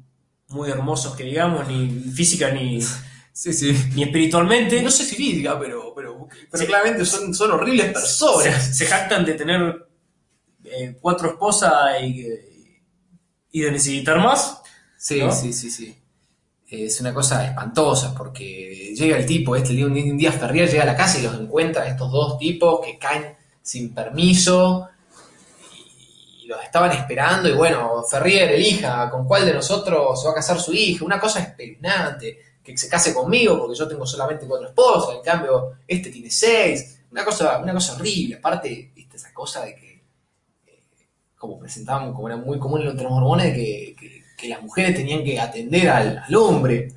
[0.49, 2.79] muy hermosos que digamos, ni física ni,
[3.33, 3.73] Sí, sí.
[3.95, 4.81] ni espiritualmente.
[4.81, 6.65] No sé si física, pero, pero, pero Sí.
[6.67, 8.65] claramente son, son horribles personas.
[8.65, 9.87] se, se jactan de tener
[10.65, 12.25] eh, cuatro esposas y,
[13.51, 14.61] y de necesitar más.
[14.97, 15.31] Sí, ¿no?
[15.31, 15.95] sí, sí, sí.
[16.67, 20.83] Es una cosa espantosa porque llega el tipo, este un día, un día Ferrier llega
[20.83, 24.87] a la casa y los encuentra estos dos tipos que caen sin permiso
[26.41, 30.35] y los estaban esperando y bueno, Ferrier, elija con cuál de nosotros se va a
[30.35, 34.67] casar su hija, una cosa espeluznante, que se case conmigo porque yo tengo solamente cuatro
[34.67, 39.65] esposas, en cambio este tiene seis, una cosa, una cosa horrible, aparte, viste, esa cosa
[39.65, 39.88] de que
[41.39, 45.23] como presentaban, como era muy común entre los de que, que- que las mujeres tenían
[45.23, 46.93] que atender al, al hombre.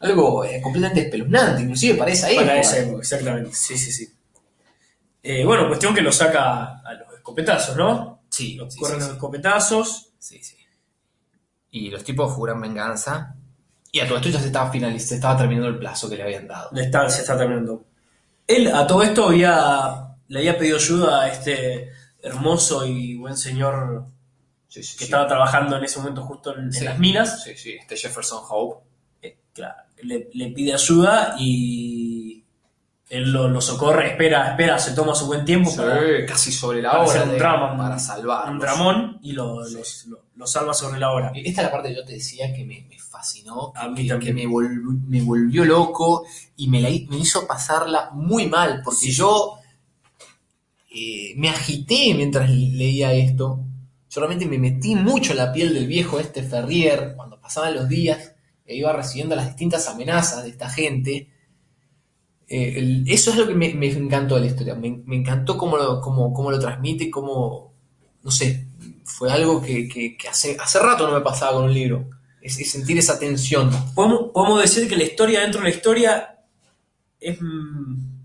[0.00, 2.46] Algo eh, completamente espeluznante, inclusive para esa época.
[2.46, 3.50] Para esa época, exactamente.
[3.54, 4.12] Sí, sí, sí.
[5.22, 8.20] Eh, bueno, cuestión que lo saca a los escopetazos, ¿no?
[8.28, 10.10] Sí, Lo sí, corren sí, a los escopetazos.
[10.18, 10.56] sí, sí.
[11.70, 13.34] Y los tipos juran venganza.
[13.90, 16.22] Y a todo esto ya se estaba finalizando, se estaba terminando el plazo que le
[16.22, 16.68] habían dado.
[16.72, 17.84] Le está- se está terminando.
[18.46, 21.90] Él a todo esto había, le había pedido ayuda a este
[22.26, 24.06] hermoso y buen señor
[24.68, 25.04] Sí, sí, que sí.
[25.04, 27.42] estaba trabajando en ese momento justo en, las minas.
[27.44, 28.84] Sí, sí, este Jefferson Hope.
[29.22, 32.42] Eh, claro, le, le pide ayuda y
[33.08, 36.90] él lo, lo socorre, espera, espera, se toma su buen tiempo para, casi sobre la
[36.90, 37.10] para hora.
[37.20, 38.50] hacer un drama, para salvarlos.
[38.54, 39.74] un dramón y lo, Sí.
[39.76, 41.32] los- lo- lo salva sobre la hora.
[41.34, 44.02] Esta es la parte que yo te decía que me, me fascinó, A que, mí
[44.02, 44.36] que- también.
[44.36, 46.24] que me, volv- me volvió loco
[46.56, 49.55] y me, la me hizo pasarla muy mal, porque yo
[50.98, 53.60] eh, me agité mientras leía esto.
[54.08, 57.86] Yo realmente me metí mucho en la piel del viejo este Ferrier cuando pasaban los
[57.86, 58.32] días
[58.64, 61.28] e iba recibiendo las distintas amenazas de esta gente.
[62.48, 64.74] Eh, eso es lo que me, encantó de la historia.
[64.74, 67.74] Me, encantó cómo lo, transmite, cómo,
[68.22, 68.66] no sé,
[69.04, 72.08] fue algo que, hace, rato no me pasaba con un libro.
[72.40, 73.70] Es, sentir esa tensión.
[73.94, 76.38] Podemos, podemos decir que la historia dentro de la historia
[77.20, 78.15] es, mm,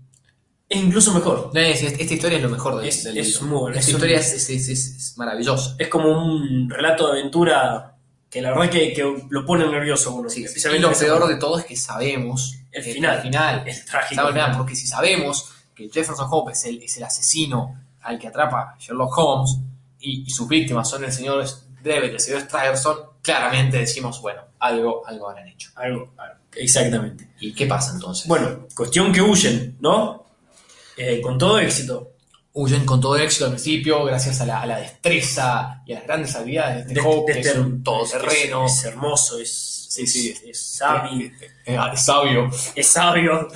[0.72, 1.50] es incluso mejor.
[1.54, 3.46] Es- esta historia es lo mejor del, Es- del es libro.
[3.46, 5.74] muy bueno, Esta es un- historia es, es- es- es- es maravillosa.
[5.78, 7.96] Es como un relato de aventura
[8.30, 10.28] que la verdad que, que lo pone nervioso uno.
[10.28, 10.40] Sí, sí.
[10.42, 11.34] Y especialmente lo esa peor parte.
[11.34, 13.16] de todo es que sabemos El eh, final.
[13.16, 13.68] el final.
[13.68, 14.12] Es trágico.
[14.12, 18.28] Estamos olvidando, porque si sabemos que Jefferson Hope es el, es el asesino al que
[18.28, 19.58] atrapa Sherlock Holmes
[20.00, 21.44] y, y sus víctimas son el señor
[21.82, 25.70] Devet y el señor Stragerson, claramente decimos, bueno, algo, algo habrán hecho.
[25.76, 26.36] Algo, algo.
[26.54, 27.28] Exactamente.
[27.40, 28.26] ¿Y qué pasa entonces?
[28.26, 30.24] Bueno, cuestión que huyen, ¿no?
[30.96, 32.10] Eh, con todo éxito.
[32.54, 36.04] huyen con todo éxito al principio, gracias a la, a la destreza y a las
[36.04, 38.66] grandes habilidades de, De- Hope, de que este- es un todoterreno.
[38.66, 40.30] Es, es hermoso, es, Sí, sí.
[40.30, 41.26] es, es sabio,
[41.66, 42.50] eh, es sabio.
[42.74, 43.48] es sabio.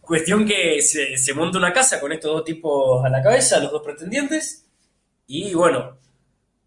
[0.00, 3.72] Cuestión que se, se monta una casa con estos dos tipos a la cabeza, los
[3.72, 4.64] dos pretendientes,
[5.26, 5.96] y bueno,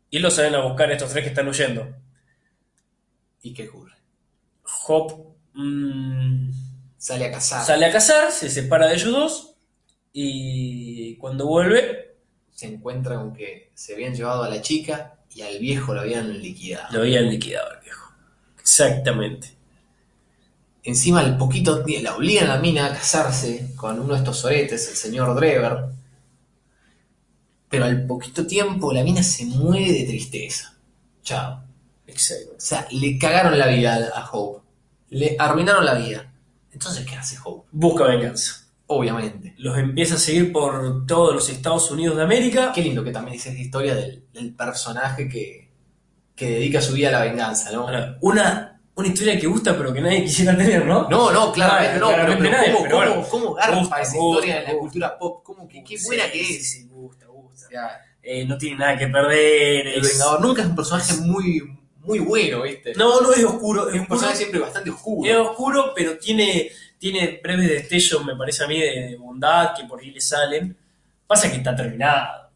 [0.10, 1.88] y los salen a buscar estos tres que están huyendo.
[3.42, 3.94] ¿Y qué ocurre?
[4.88, 6.50] Hop mm,
[6.98, 7.66] Sale a cazar.
[7.66, 9.49] sale a cazar, se separa de ellos dos,
[10.22, 12.16] Y cuando vuelve,
[12.52, 16.42] Se encuentra con que se habían llevado a la chica y al viejo lo habían
[16.42, 16.88] liquidado.
[16.92, 18.12] lo habían liquidado el viejo.
[18.60, 19.56] Exactamente.
[20.84, 24.90] Encima, al poquito la obligan a la mina a casarse con uno de estos soretes,
[24.90, 25.86] el señor Drever.
[27.70, 30.76] Pero al poquito tiempo la mina se muere de tristeza.
[31.24, 31.64] Chao.
[32.08, 32.56] Exacto.
[32.58, 34.66] O sea, le cagaron la vida a Hope.
[35.12, 36.30] Le arruinaron la vida.
[36.74, 37.70] Entonces, ¿qué hace Hope?
[37.72, 38.69] Busca venganza.
[38.92, 39.54] Obviamente.
[39.58, 42.72] Los empieza a seguir por todos los Estados Unidos de América.
[42.74, 45.70] Qué lindo que también dice esta historia del, del personaje que,
[46.36, 47.82] que dedica su vida a la venganza, ¿no?
[47.82, 51.08] Ahora, Una, una historia que gusta pero que nadie quisiera tener, ¿no?
[51.08, 53.28] No, no, claramente Claro, no, claramente pero, nadie, ¿cómo, pero cómo- bueno.
[53.30, 54.80] cómo garpa Gusta, esa gusta, historia en la gusta.
[54.80, 55.44] cultura pop?
[55.44, 56.72] ¿Cómo que, qué Sí, buena que sí, es?
[56.72, 57.68] sí, gusta, gusta.
[57.68, 57.90] O sea,
[58.24, 59.88] Eh, no tiene nada que perder.
[59.88, 61.62] el es- Vengador nunca es un personaje muy,
[62.00, 62.94] muy bueno, ¿viste?
[62.96, 63.88] No, no es oscuro.
[63.90, 65.30] Es un personaje oscuro, siempre bastante oscuro.
[65.30, 69.86] es oscuro, pero tiene, tiene breves destellos, me parece a mí, de, de bondad que
[69.86, 70.78] por ahí le salen.
[71.26, 72.50] Pasa que está terminado.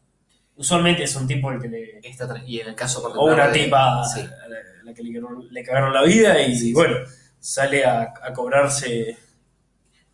[0.56, 2.00] Usualmente es un tipo el que le.
[2.02, 4.20] Tra- y en el caso O una de- tipa sí.
[4.20, 6.72] a la, a la que le cagaron, le cagaron la vida y Sí, sí.
[6.72, 6.96] bueno,
[7.40, 9.16] sale a, a cobrarse.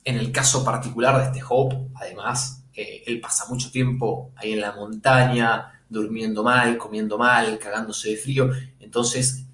[0.02, 4.60] En el caso particular de este Hope, además, eh, él pasa mucho tiempo ahí en
[4.62, 8.50] la montaña, durmiendo mal, comiendo mal, cagándose de frío.
[8.80, 9.44] Entonces,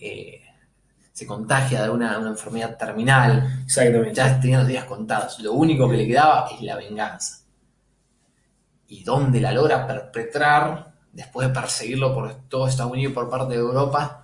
[0.00, 0.41] eh,
[1.22, 3.62] se contagia de una, una enfermedad terminal.
[3.64, 4.14] Exactamente.
[4.14, 5.38] Ya tenía los días contados.
[5.40, 7.38] Lo único que le quedaba es la venganza.
[8.88, 13.54] ¿Y dónde la logra perpetrar después de perseguirlo por todo Estados Unidos y por parte
[13.54, 14.22] de Europa?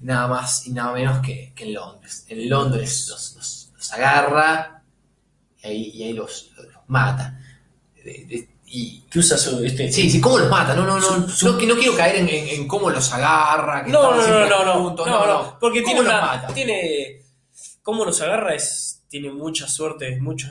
[0.00, 2.26] Nada más y nada menos que, que en Londres.
[2.28, 4.82] En Londres los, los- los agarra
[5.62, 7.38] y ahí, y ahí los, los mata.
[7.96, 9.64] De- de- y, Que usa su.
[9.64, 10.74] Este, sí, sí, ¿cómo los mata?
[10.74, 13.84] No, no, no, Su- no, que no quiero caer en, en- en cómo los agarra.
[13.84, 15.06] que No, no, no, no, no, juntos.
[15.06, 16.46] no, no, porque ¿Cómo tiene los una, mata?
[16.54, 17.22] tiene,
[17.82, 20.48] cómo los agarra es, tiene mucha suerte, mucho,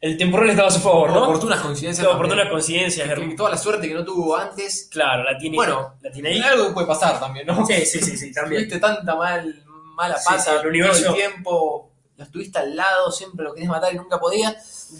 [0.00, 1.24] el temporal estaba a su favor, ¿no?
[1.24, 2.06] Oportunas coincidencias.
[2.06, 3.36] Todo, oportunas coincidencias, Que- que hermano.
[3.36, 4.88] toda la suerte que no tuvo antes.
[4.90, 7.66] claro, la tiene, Bueno, la tiene ahí, Algo que puede pasar también, ¿no?
[7.66, 9.64] sí, sí, sí, sí, también, Tuviste tanta mal,
[9.96, 13.52] mala Sí, pata sí, el universo- todo el tiempo, lo estuviste al lado, siempre lo
[13.54, 14.92] querías matar y nunca podías.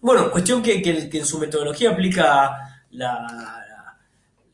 [0.00, 3.64] Bueno, cuestión que, que, que en su metodología aplica la,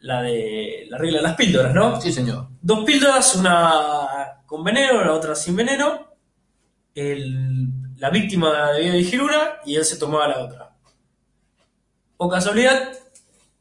[0.00, 2.00] la, de, la regla de las píldoras, ¿no?
[2.00, 2.48] Sí, señor.
[2.60, 6.08] Dos píldoras, una con veneno, la otra sin veneno.
[6.94, 10.76] El- la víctima debía elegir una y él se tomaba la otra.
[12.16, 12.92] O casualidad,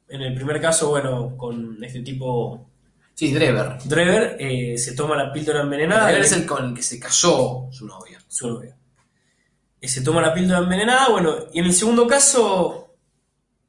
[0.10, 2.68] en el primer caso, bueno, con este tipo
[3.14, 3.78] Sí, Drever.
[3.86, 6.06] Drever, eh, se toma la píldora envenenada.
[6.08, 8.20] Drever es el con el que se casó su novia.
[8.28, 8.76] su novia.
[9.82, 12.94] Eh, se toma la píldora envenenada, bueno, y en el segundo caso,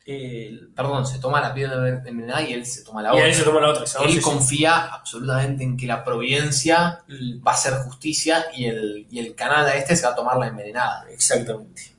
[0.05, 3.25] eh, Perdón, se toma la piedra envenenada y él se toma la y otra.
[3.25, 3.85] ahí se toma la otra.
[4.05, 7.05] Él confía absolutamente en que la providencia
[7.46, 10.37] va a hacer justicia y el, y el canal a este se va a tomar
[10.38, 11.07] la envenenada.
[11.11, 11.92] Exactamente.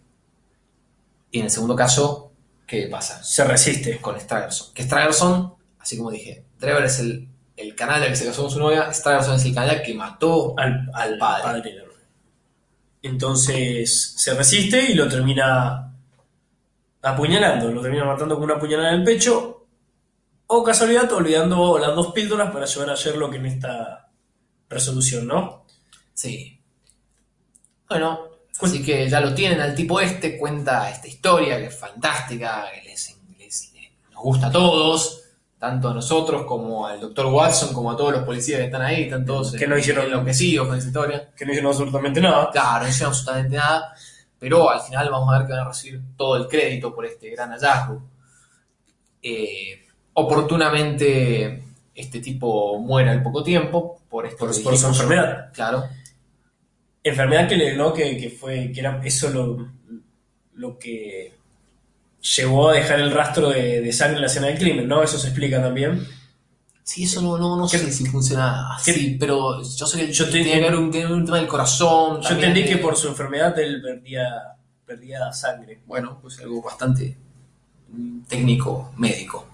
[1.32, 2.32] Y en el segundo caso,
[2.67, 3.23] ¿qué pasa?
[3.23, 3.99] Se resiste.
[4.02, 4.73] Con Stragerson.
[4.73, 8.52] Que Stragerson, así como dije, Drever es el, el canal al que se casó con
[8.52, 11.43] su novia, Stragerson es el canal que mató al, al padre.
[11.43, 11.86] padre.
[13.03, 15.93] Entonces se resiste y lo termina
[17.01, 19.65] apuñalando, lo termina matando con una puñalada en el pecho,
[20.47, 24.09] o casualidad olvidando las dos píldoras para llevar a Sherlock en esta
[24.69, 25.65] resolución, ¿no?
[26.13, 26.59] Sí.
[27.89, 28.19] Bueno,
[28.61, 32.89] así que ya lo tienen al tipo este, cuenta esta historia que es fantástica, que
[32.89, 35.22] les, les- les- nos gusta a todos,
[35.63, 39.04] tanto a nosotros como al doctor Watson, como a todos los policías que están ahí,
[39.04, 41.30] están todos Que no hicieron- enloquecidos con esa historia.
[41.34, 42.49] Que no hicieron absolutamente nada.
[42.52, 43.93] Claro, no hicieron absolutamente nada,
[44.38, 47.30] pero al final vamos a ver que van a recibir todo el crédito por este
[47.30, 48.04] gran hallazgo.
[49.21, 51.63] Eh, oportunamente,
[51.95, 55.49] este tipo muere al poco tiempo por esto Por- por su enfermedad.
[55.54, 55.86] Claro.
[57.02, 57.93] Enfermedad que le ¿no?
[57.93, 59.65] que, que fue, que era eso lo,
[60.56, 61.34] lo que
[62.38, 65.03] llevó a dejar el rastro de, de sangre en la escena del crimen, ¿no?
[65.03, 66.07] Eso se explica también.
[66.83, 70.07] Sí, eso no, no, no sé ¿Qué- si funciona así, qué- pero yo sé que
[70.12, 70.91] Yo yo te- tiene que haber un,
[71.25, 72.21] tema del corazón.
[72.21, 74.25] Yo entendí que por su enfermedad él perdía,
[74.86, 75.81] perdía sangre.
[75.86, 77.17] Bueno, pues algo bastante
[78.27, 79.48] técnico, médico.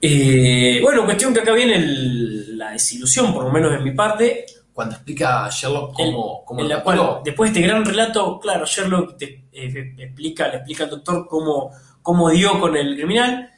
[0.00, 4.46] Eh, bueno, cuestión que acá viene el- la desilusión, por lo menos en mi parte,
[4.74, 8.40] Cuando explica a Sherlock cómo, cómo en lo la cual, después de este gran relato,
[8.40, 11.70] claro, Sherlock te, eh, explica, le explica al doctor cómo,
[12.04, 13.50] cómo dio con el criminal,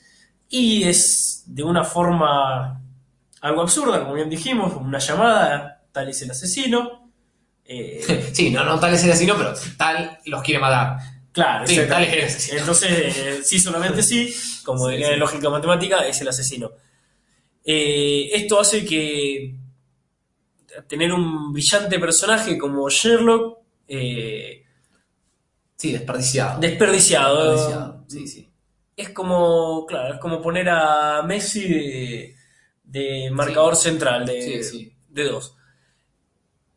[0.48, 2.80] y es de una forma
[3.42, 7.10] algo absurda, como bien dijimos, una llamada, tal es el asesino.
[7.64, 10.96] eh, Sí, no, no tal es el asesino, pero tal los quiere matar.
[11.32, 12.58] claro, Sí, tal es el asesino.
[12.60, 14.32] Entonces, eh, sí, solamente sí,
[14.64, 15.16] como diría sí.
[15.16, 16.70] lógica matemática, es el asesino.
[17.64, 19.56] Eh, esto hace que
[20.86, 24.65] tener un brillante personaje como Sherlock eh,
[25.76, 26.58] Sí, desperdiciado.
[26.60, 27.50] desperdiciado.
[27.52, 28.50] Desperdiciado, Sí, sí.
[28.96, 32.36] Es como, claro, es como poner a Messi de,
[32.84, 35.54] de marcador central de, Sí, de dos.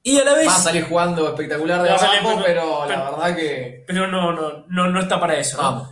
[0.03, 3.11] Y a la vez, Va a salir jugando espectacular de abajo, espectacular, pero, la pero-
[3.17, 3.83] verdad que.
[3.87, 5.57] pero no, no, no, no está para eso.
[5.57, 5.63] ¿no?
[5.63, 5.89] Vamos.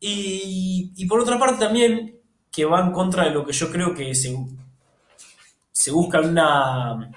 [0.00, 2.18] Y, y por otra parte también,
[2.50, 4.34] que va en contra de lo que yo creo que se,
[5.70, 7.10] se busca en una,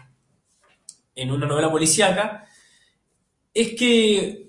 [1.15, 2.45] en una novela policíaca,
[3.53, 4.42] es que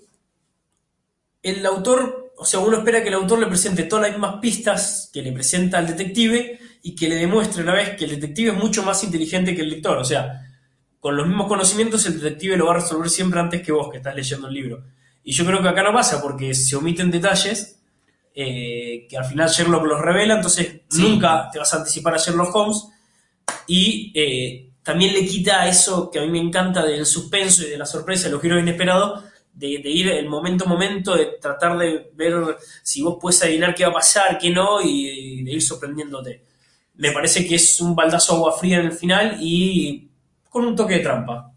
[1.45, 5.11] el autor, o sea, uno espera que el autor le presente todas las mismas pistas
[5.13, 8.51] que le presenta al detective y que le demuestre a la vez que el detective
[8.51, 9.97] es mucho más inteligente que el lector.
[9.99, 10.41] O sea,
[10.99, 13.99] con los mismos conocimientos el detective lo va a resolver siempre antes que vos que
[13.99, 14.85] estás leyendo el libro.
[15.23, 17.79] Y yo creo que acá no pasa porque se omiten detalles
[18.35, 21.03] eh, que al final Sherlock los revela, entonces Sí.
[21.03, 22.89] nunca te vas a anticipar a Sherlock Holmes
[23.67, 27.79] y eh, también le quita eso que a mí me encanta del suspenso y de
[27.79, 29.25] la sorpresa, de los giros inesperados,
[29.55, 32.35] de, de ir el momento a momento, de tratar de ver
[32.83, 36.43] si vos puedes adivinar qué va a pasar, qué no, y de ir sorprendiéndote.
[36.97, 40.09] Me parece que es un baldazo agua fría en el final y
[40.51, 41.51] con un toque de trampa.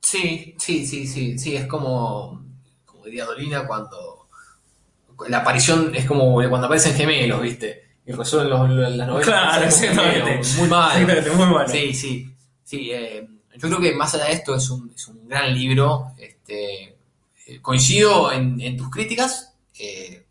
[0.00, 2.42] Sí, sí, sí, sí, sí, es como,
[2.84, 4.28] como diría Dolina cuando
[5.28, 7.90] la aparición es como cuando aparecen gemelos, ¿viste?
[8.06, 9.26] Y resuelven los- los- las novelas.
[9.26, 10.40] Claro, exactamente.
[10.56, 10.90] Muy mal.
[11.02, 11.68] Exactamente, muy malo.
[11.68, 12.26] Sí, sí,
[12.64, 12.90] sí.
[12.92, 16.06] eh, yo creo que más allá de esto es un, es un gran libro.
[16.16, 16.96] Este,
[17.60, 20.24] coincido en, tus críticas, eh,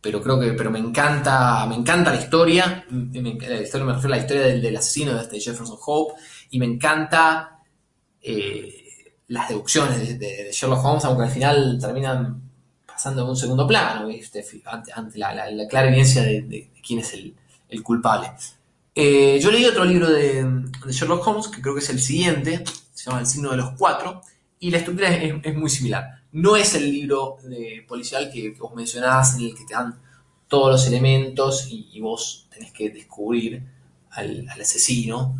[0.00, 2.84] pero creo que pero me encanta me encanta la historia.
[2.90, 6.14] Me- la historia me refiero a la historia del, asesino de este Jefferson Hope
[6.50, 7.60] y me encanta
[8.22, 8.74] eh,
[9.28, 12.42] las deducciones de, Sherlock Holmes, aunque al final terminan
[12.86, 14.08] pasando en un segundo plano,
[14.94, 17.34] ante, la, la- la clara evidencia de, quién es el,
[17.82, 18.30] culpable.
[18.94, 20.44] Eh, yo leí otro libro de,
[20.88, 24.22] Sherlock Holmes, que creo que es el siguiente, se llama El signo de los cuatro,
[24.58, 26.19] y la estructura es, es muy similar.
[26.32, 30.00] No es el libro de policial que, que vos mencionabas, en el que te dan
[30.48, 33.62] todos los elementos y, y vos tenés que descubrir
[34.10, 35.38] al, al asesino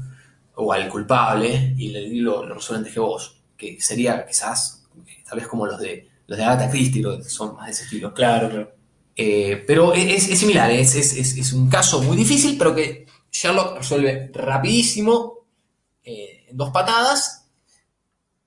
[0.55, 4.85] o al culpable y el libro lo resuelve antes que vos, que sería quizás
[5.29, 7.85] tal vez como los de los de Agatha Christie, los que son más de ese
[7.85, 8.15] estilo.
[8.15, 8.73] Claro, claro.
[9.17, 13.07] Eh, pero es, es similar, es, es- es- es un caso muy difícil, pero que
[13.33, 15.41] Sherlock resuelve rapidísimo,
[16.05, 17.40] eh, en dos patadas,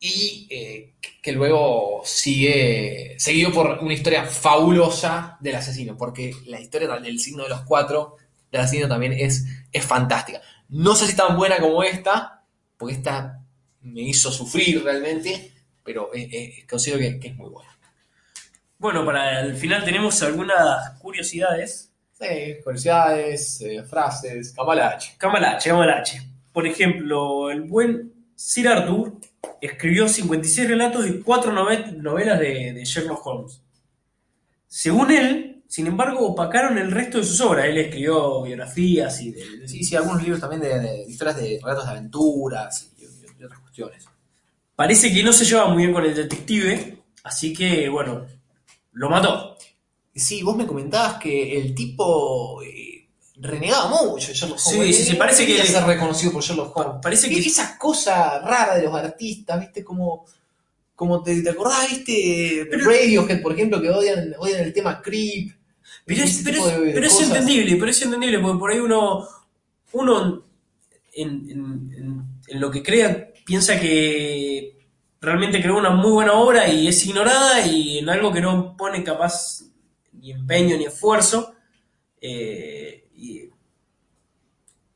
[0.06, 6.89] y eh, que luego sigue seguido por una historia fabulosa del asesino, porque la historia
[6.99, 8.18] del signo de los cuatro
[8.51, 10.41] del asesino también es, es fantástica.
[10.68, 12.43] No sé si tan buena como esta,
[12.76, 13.39] porque esta
[13.80, 15.54] me hizo sufrir realmente,
[15.86, 17.72] pero eh, eh, considero que, que es muy buena.
[18.78, 21.93] Bueno, para el final tenemos algunas curiosidades.
[22.12, 25.14] Sí, curiosidades, eh, frases, cambalache.
[25.18, 26.22] Camalache, Camalache.
[26.51, 29.18] Por ejemplo, el buen Sir Arthur
[29.62, 33.62] escribió 56 relatos y 4 novelas de, de Sherlock Holmes.
[34.68, 37.66] Según él, sin embargo, opacaron el resto de sus obras.
[37.66, 41.86] Él escribió biografías y de, de- Sí, sí, algunos libros también de, historias de relatos
[41.86, 44.06] de aventuras y, otras cuestiones.
[44.76, 48.26] Parece que no se llevaba muy bien con el detective, así que, bueno,
[48.91, 49.58] lo mató.
[50.16, 52.83] Sí, vos me comentabas que el tipo eh,
[53.36, 54.96] renegaba mucho de Sherlock Sí, Holmes.
[54.98, 56.96] sí, sí, Él parece que- ser reconocido por Sherlock Holmes.
[57.02, 59.84] Parece Y que esa cosa rara de los artistas, ¿viste?
[59.84, 60.26] Como,
[60.96, 62.68] como te, te acordás, ¿viste?
[62.70, 65.52] Pero- Radiohead, por ejemplo, que odian, odian el tema Creep.
[66.06, 67.28] Pero, es, pero, es- de- de pero es cosas.
[67.30, 69.28] entendible, pero es entendible, porque por ahí uno,
[69.94, 70.44] uno
[71.14, 74.78] en, en- en- en lo que crea piensa que
[75.22, 79.04] realmente creó una muy buena obra y es ignorada y en algo que no pone
[79.04, 79.64] capaz
[80.14, 81.50] ni empeño ni esfuerzo.
[82.26, 82.73] eh,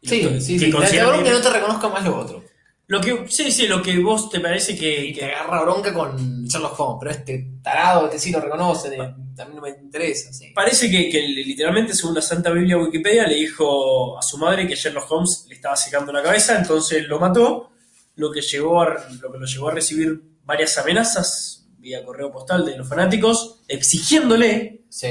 [0.09, 0.71] Sí, lo- sí, que sí.
[0.71, 2.43] Te que- que no te reconozca más lo otro.
[2.89, 6.45] lo que, sí, sí, lo que vos te parece que, te que- agarra bronca con
[6.45, 10.31] Sherlock Holmes, pero este tarado, este sí lo reconoce, de- a mí no me interesa.
[10.31, 10.51] Sí.
[10.55, 14.75] Parece que, que literalmente, según la Santa Biblia Wikipedia, le dijo a su madre que
[14.75, 17.71] Sherlock Holmes le estaba secando la cabeza, entonces lo mató,
[18.15, 22.65] lo que, llegó a- lo que lo llevó a recibir varias amenazas vía correo postal
[22.65, 25.07] de los fanáticos, exigiéndole, Sí,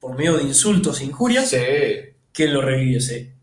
[0.00, 1.56] por medio de insultos e injurias, sí,
[2.32, 3.33] que lo reviviese.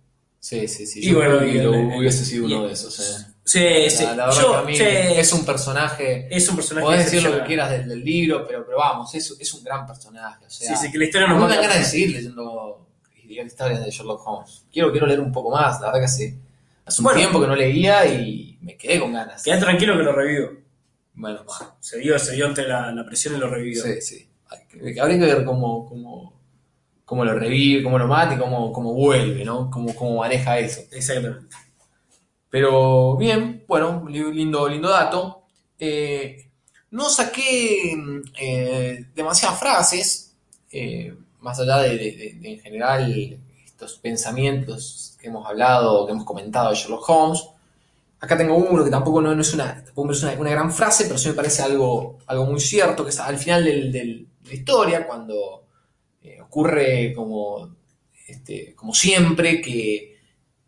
[0.41, 0.85] Sí, sí.
[0.85, 0.99] sí.
[0.99, 2.99] Y Yo bueno, creo que y lo el- hubiese sido uno de esos.
[2.99, 3.25] eh.
[3.45, 4.03] Sí, sí.
[4.03, 6.27] La, la verdad Yo- que a mí sí, es un personaje.
[6.29, 9.35] es un personaje Podés decir lo que quieras del, del libro, pero, pero vamos, es,
[9.39, 10.45] es un gran personaje.
[10.45, 12.87] O sea, Sí, sí, que la historia no nos me ganas de seguir leyendo
[13.45, 14.65] historias de Sherlock Holmes.
[14.71, 16.37] Quiero, quiero leer un poco más, la verdad que hace,
[16.85, 17.17] hace un Bueno.
[17.19, 19.41] tiempo que no leía y me quedé con ganas.
[19.41, 20.51] Quedá tranquilo que lo revivió.
[21.13, 21.45] Bueno.
[21.79, 23.83] Se dio, se dio ante la, la presión y lo revivió.
[23.83, 24.27] Sí, sí.
[25.01, 26.40] Habría que ver cómo, cómo,
[27.11, 29.69] cómo lo revive, cómo lo mata y cómo, cómo vuelve, ¿no?
[29.69, 30.81] Cómo, cómo maneja eso.
[30.91, 31.55] Exactamente.
[32.49, 35.43] Pero bien, bueno, li- lindo, lindo dato.
[35.79, 36.47] Eh,
[36.91, 37.93] No saqué
[38.39, 40.35] eh, demasiadas frases,
[40.71, 46.25] eh, más allá de, de- de, en general estos pensamientos que hemos hablado, que hemos
[46.25, 47.41] comentado de Sherlock Holmes.
[48.19, 51.05] Acá tengo uno que tampoco no, no es, una, tampoco es una, una gran frase,
[51.05, 54.49] pero sí me parece algo, algo muy cierto, que es al final del- del- de
[54.49, 55.60] la historia, cuando
[56.23, 57.75] eh, ocurre como,
[58.27, 60.19] este, como siempre, que,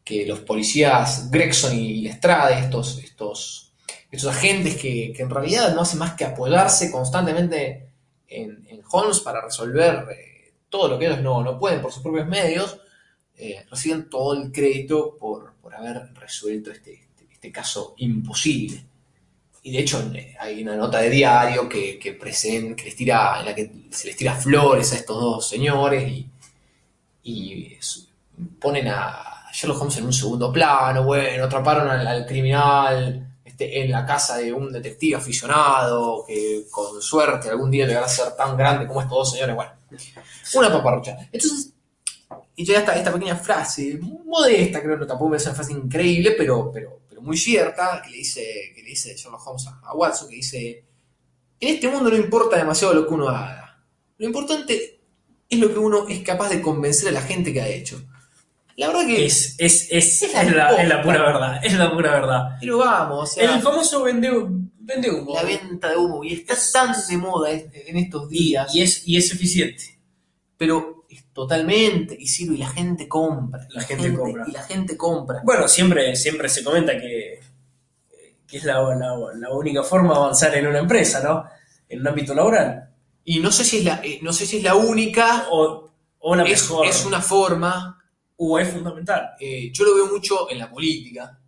[0.03, 3.73] que los policías Gregson y Lestrade, estos, estos,
[4.11, 7.89] estos agentes que, que en realidad no hacen más que apoyarse constantemente
[8.27, 12.01] en, en Holmes para resolver eh, todo lo que ellos no, no pueden por sus
[12.01, 12.79] propios medios,
[13.37, 18.83] eh, reciben todo el crédito por, por haber resuelto este, este, este caso imposible.
[19.65, 23.39] Y de hecho eh, hay una nota de diario que, que, presen- que les tira,
[23.39, 26.27] en la que se les tira flores a estos dos señores y,
[27.23, 27.77] y
[28.59, 33.91] ponen a Sherlock Holmes en un segundo plano, bueno, atraparon al, al criminal este, en
[33.91, 38.57] la casa de un detective aficionado que con suerte algún día llegará a ser tan
[38.57, 39.71] grande como estos dos señores, bueno,
[40.55, 41.17] una paparrucha.
[41.31, 41.71] Entonces,
[42.55, 46.71] y llega esta, esta pequeña frase, modesta, creo que tampoco es una frase increíble, pero,
[46.71, 50.85] pero muy cierta, que le dice, que le dice Sherlock Holmes a, Watson, que dice,
[51.59, 53.83] en este mundo no importa demasiado lo que uno haga,
[54.17, 54.99] lo importante
[55.49, 58.01] es lo que uno es capaz de convencer a la gente que ha hecho.
[58.75, 59.25] La verdad que...
[59.25, 61.03] Es, es, es, Es la es la, es la posta.
[61.03, 62.57] pura verdad, es la pura verdad.
[62.59, 64.31] Pero vamos, o sea, El famoso vende,
[64.79, 65.35] vende humo.
[65.35, 69.07] la venta de humo, y está tan de moda en en estos días, y es,
[69.07, 69.99] y es eficiente.
[70.57, 70.92] pero
[71.33, 73.67] totalmente, y sirve, y la gente compra.
[73.71, 74.45] La gente compra.
[74.47, 75.41] Y la gente compra.
[75.43, 77.39] Bueno, siempre, siempre se comenta que,
[78.47, 81.45] que es la, la, la única forma de avanzar en una empresa, ¿no?
[81.89, 82.89] En un ámbito laboral.
[83.25, 86.31] Y no sé si es la, eh, no sé si es la única, O, o
[86.31, 86.85] una es, mejor.
[86.87, 87.99] es una forma.
[88.37, 89.31] O es fundamental.
[89.39, 91.39] eh, yo lo veo mucho en la política.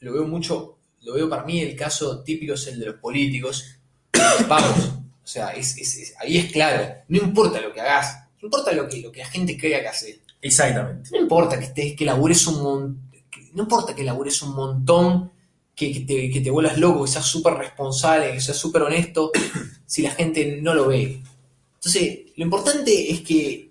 [0.00, 3.64] Lo veo mucho, lo veo para mí el caso típico es el de los políticos.
[4.48, 4.78] Vamos,
[5.22, 6.86] o sea, es, es- es- ahí es claro.
[7.08, 10.20] No importa lo que hagas, importa lo que, lo que la gente crea que hace.
[10.40, 11.10] Exactamente.
[11.12, 13.10] No importa que estés, que labures un montón,
[13.54, 15.32] no importa que labures un montón,
[15.74, 19.30] que, que te, que te vuelvas loco, que seas súper responsable, que seas súper honesto,
[19.86, 21.22] si la gente no lo ve.
[21.74, 23.70] Entonces, lo importante es que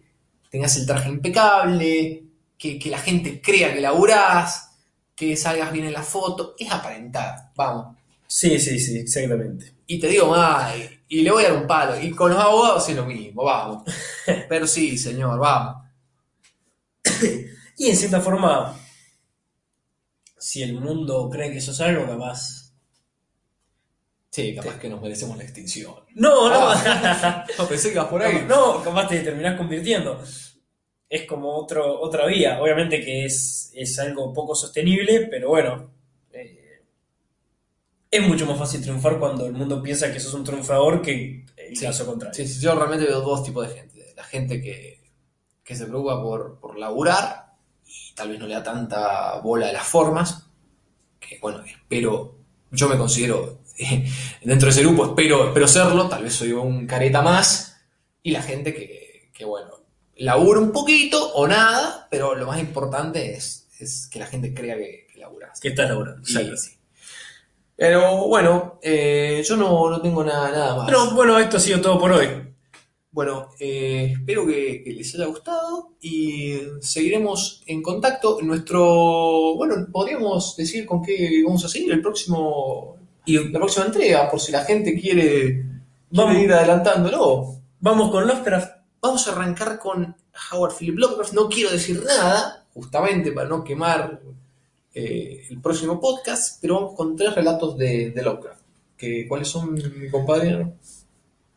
[0.50, 2.24] tengas el traje impecable,
[2.58, 4.70] que, que la gente crea que laburás,
[5.16, 7.97] que salgas bien en la foto, es aparentar, vamos.
[8.28, 9.74] Sí, sí, sí, exactamente.
[9.88, 12.40] Y te digo más, y, y le voy a dar un palo, y con los
[12.40, 13.84] abogados es lo mismo, vamos.
[14.50, 15.78] Pero sí, señor, vamos.
[17.78, 18.76] Y en cierta forma,
[20.40, 22.74] si el mundo cree que sos algo, capaz.
[24.30, 25.94] Sí, capaz que nos merecemos la extinción.
[26.16, 26.74] No, no.
[27.58, 28.46] No, pensé que por ahí.
[28.48, 30.22] No, capaz te terminás convirtiendo.
[31.10, 32.62] Es como otro, otra vía.
[32.62, 35.97] Obviamente que es, es algo poco sostenible, pero bueno.
[38.18, 41.76] Es mucho más fácil triunfar cuando el mundo piensa que sos un triunfador que el
[41.76, 41.86] Sí.
[41.86, 42.34] caso contrario.
[42.34, 44.14] Sí, sí, yo realmente veo dos tipos de gente.
[44.16, 45.02] La gente que,
[45.64, 47.54] que se preocupa por, por laburar
[47.86, 50.46] y tal vez no le da tanta bola a las formas,
[51.20, 52.36] que bueno, espero,
[52.72, 54.10] yo me considero eh,
[54.44, 57.78] dentro de ese grupo, espero, espero serlo, tal vez soy un careta más,
[58.24, 59.72] y la gente que, que bueno,
[60.16, 64.76] labura un poquito o nada, pero lo más importante es, es que la gente crea
[64.78, 65.60] que, que laburas.
[65.60, 66.22] Que estás laburando.
[66.28, 66.77] Y- sí.
[67.78, 70.86] Pero bueno, eh, yo no, no tengo nada, nada más.
[70.88, 72.28] Pero bueno, esto ha sido todo por hoy.
[73.12, 78.40] Bueno, eh, espero que, que les haya gustado y seguiremos en contacto.
[78.42, 84.30] Nuestro, bueno, podríamos decir con qué vamos a seguir el próximo, Y la próxima entrega,
[84.30, 85.64] por si la gente quiere,
[86.12, 86.32] Vamos.
[86.32, 87.56] quiere ir adelantándolo.
[87.80, 88.72] vamos con Lovecraft.
[89.02, 90.16] Vamos a arrancar con
[90.52, 91.34] Howard Philip Lovecraft.
[91.34, 94.20] No quiero decir nada, justamente para no quemar
[95.00, 98.62] eh, el próximo podcast, pero vamos con tres relatos de, de Lovecraft.
[98.98, 100.74] Que, ¿Cuáles son, mi compadre?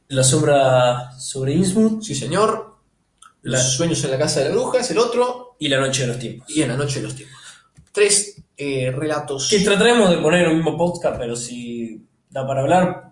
[0.09, 2.77] La sombra sobre Innsmouth Sí, señor.
[3.43, 5.57] La- Los sueños en la casa de la bruja es el otro.
[5.59, 6.51] y La noche de los tiempos.
[6.51, 7.39] y en la noche de los tiempos.
[7.93, 9.49] Tres eh, relatos.
[9.49, 13.07] Que trataremos de poner en el mismo podcast, pero si da para hablar,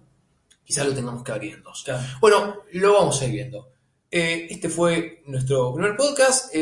[0.65, 1.83] Quizás lo tengamos que abrir en dos.
[1.87, 2.19] ya.
[2.21, 3.71] Bueno, lo vamos a ir viendo.
[4.11, 6.53] Eh, este fue nuestro primer podcast.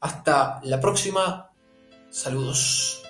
[0.00, 1.48] Hasta la próxima.
[2.12, 3.01] Saludos.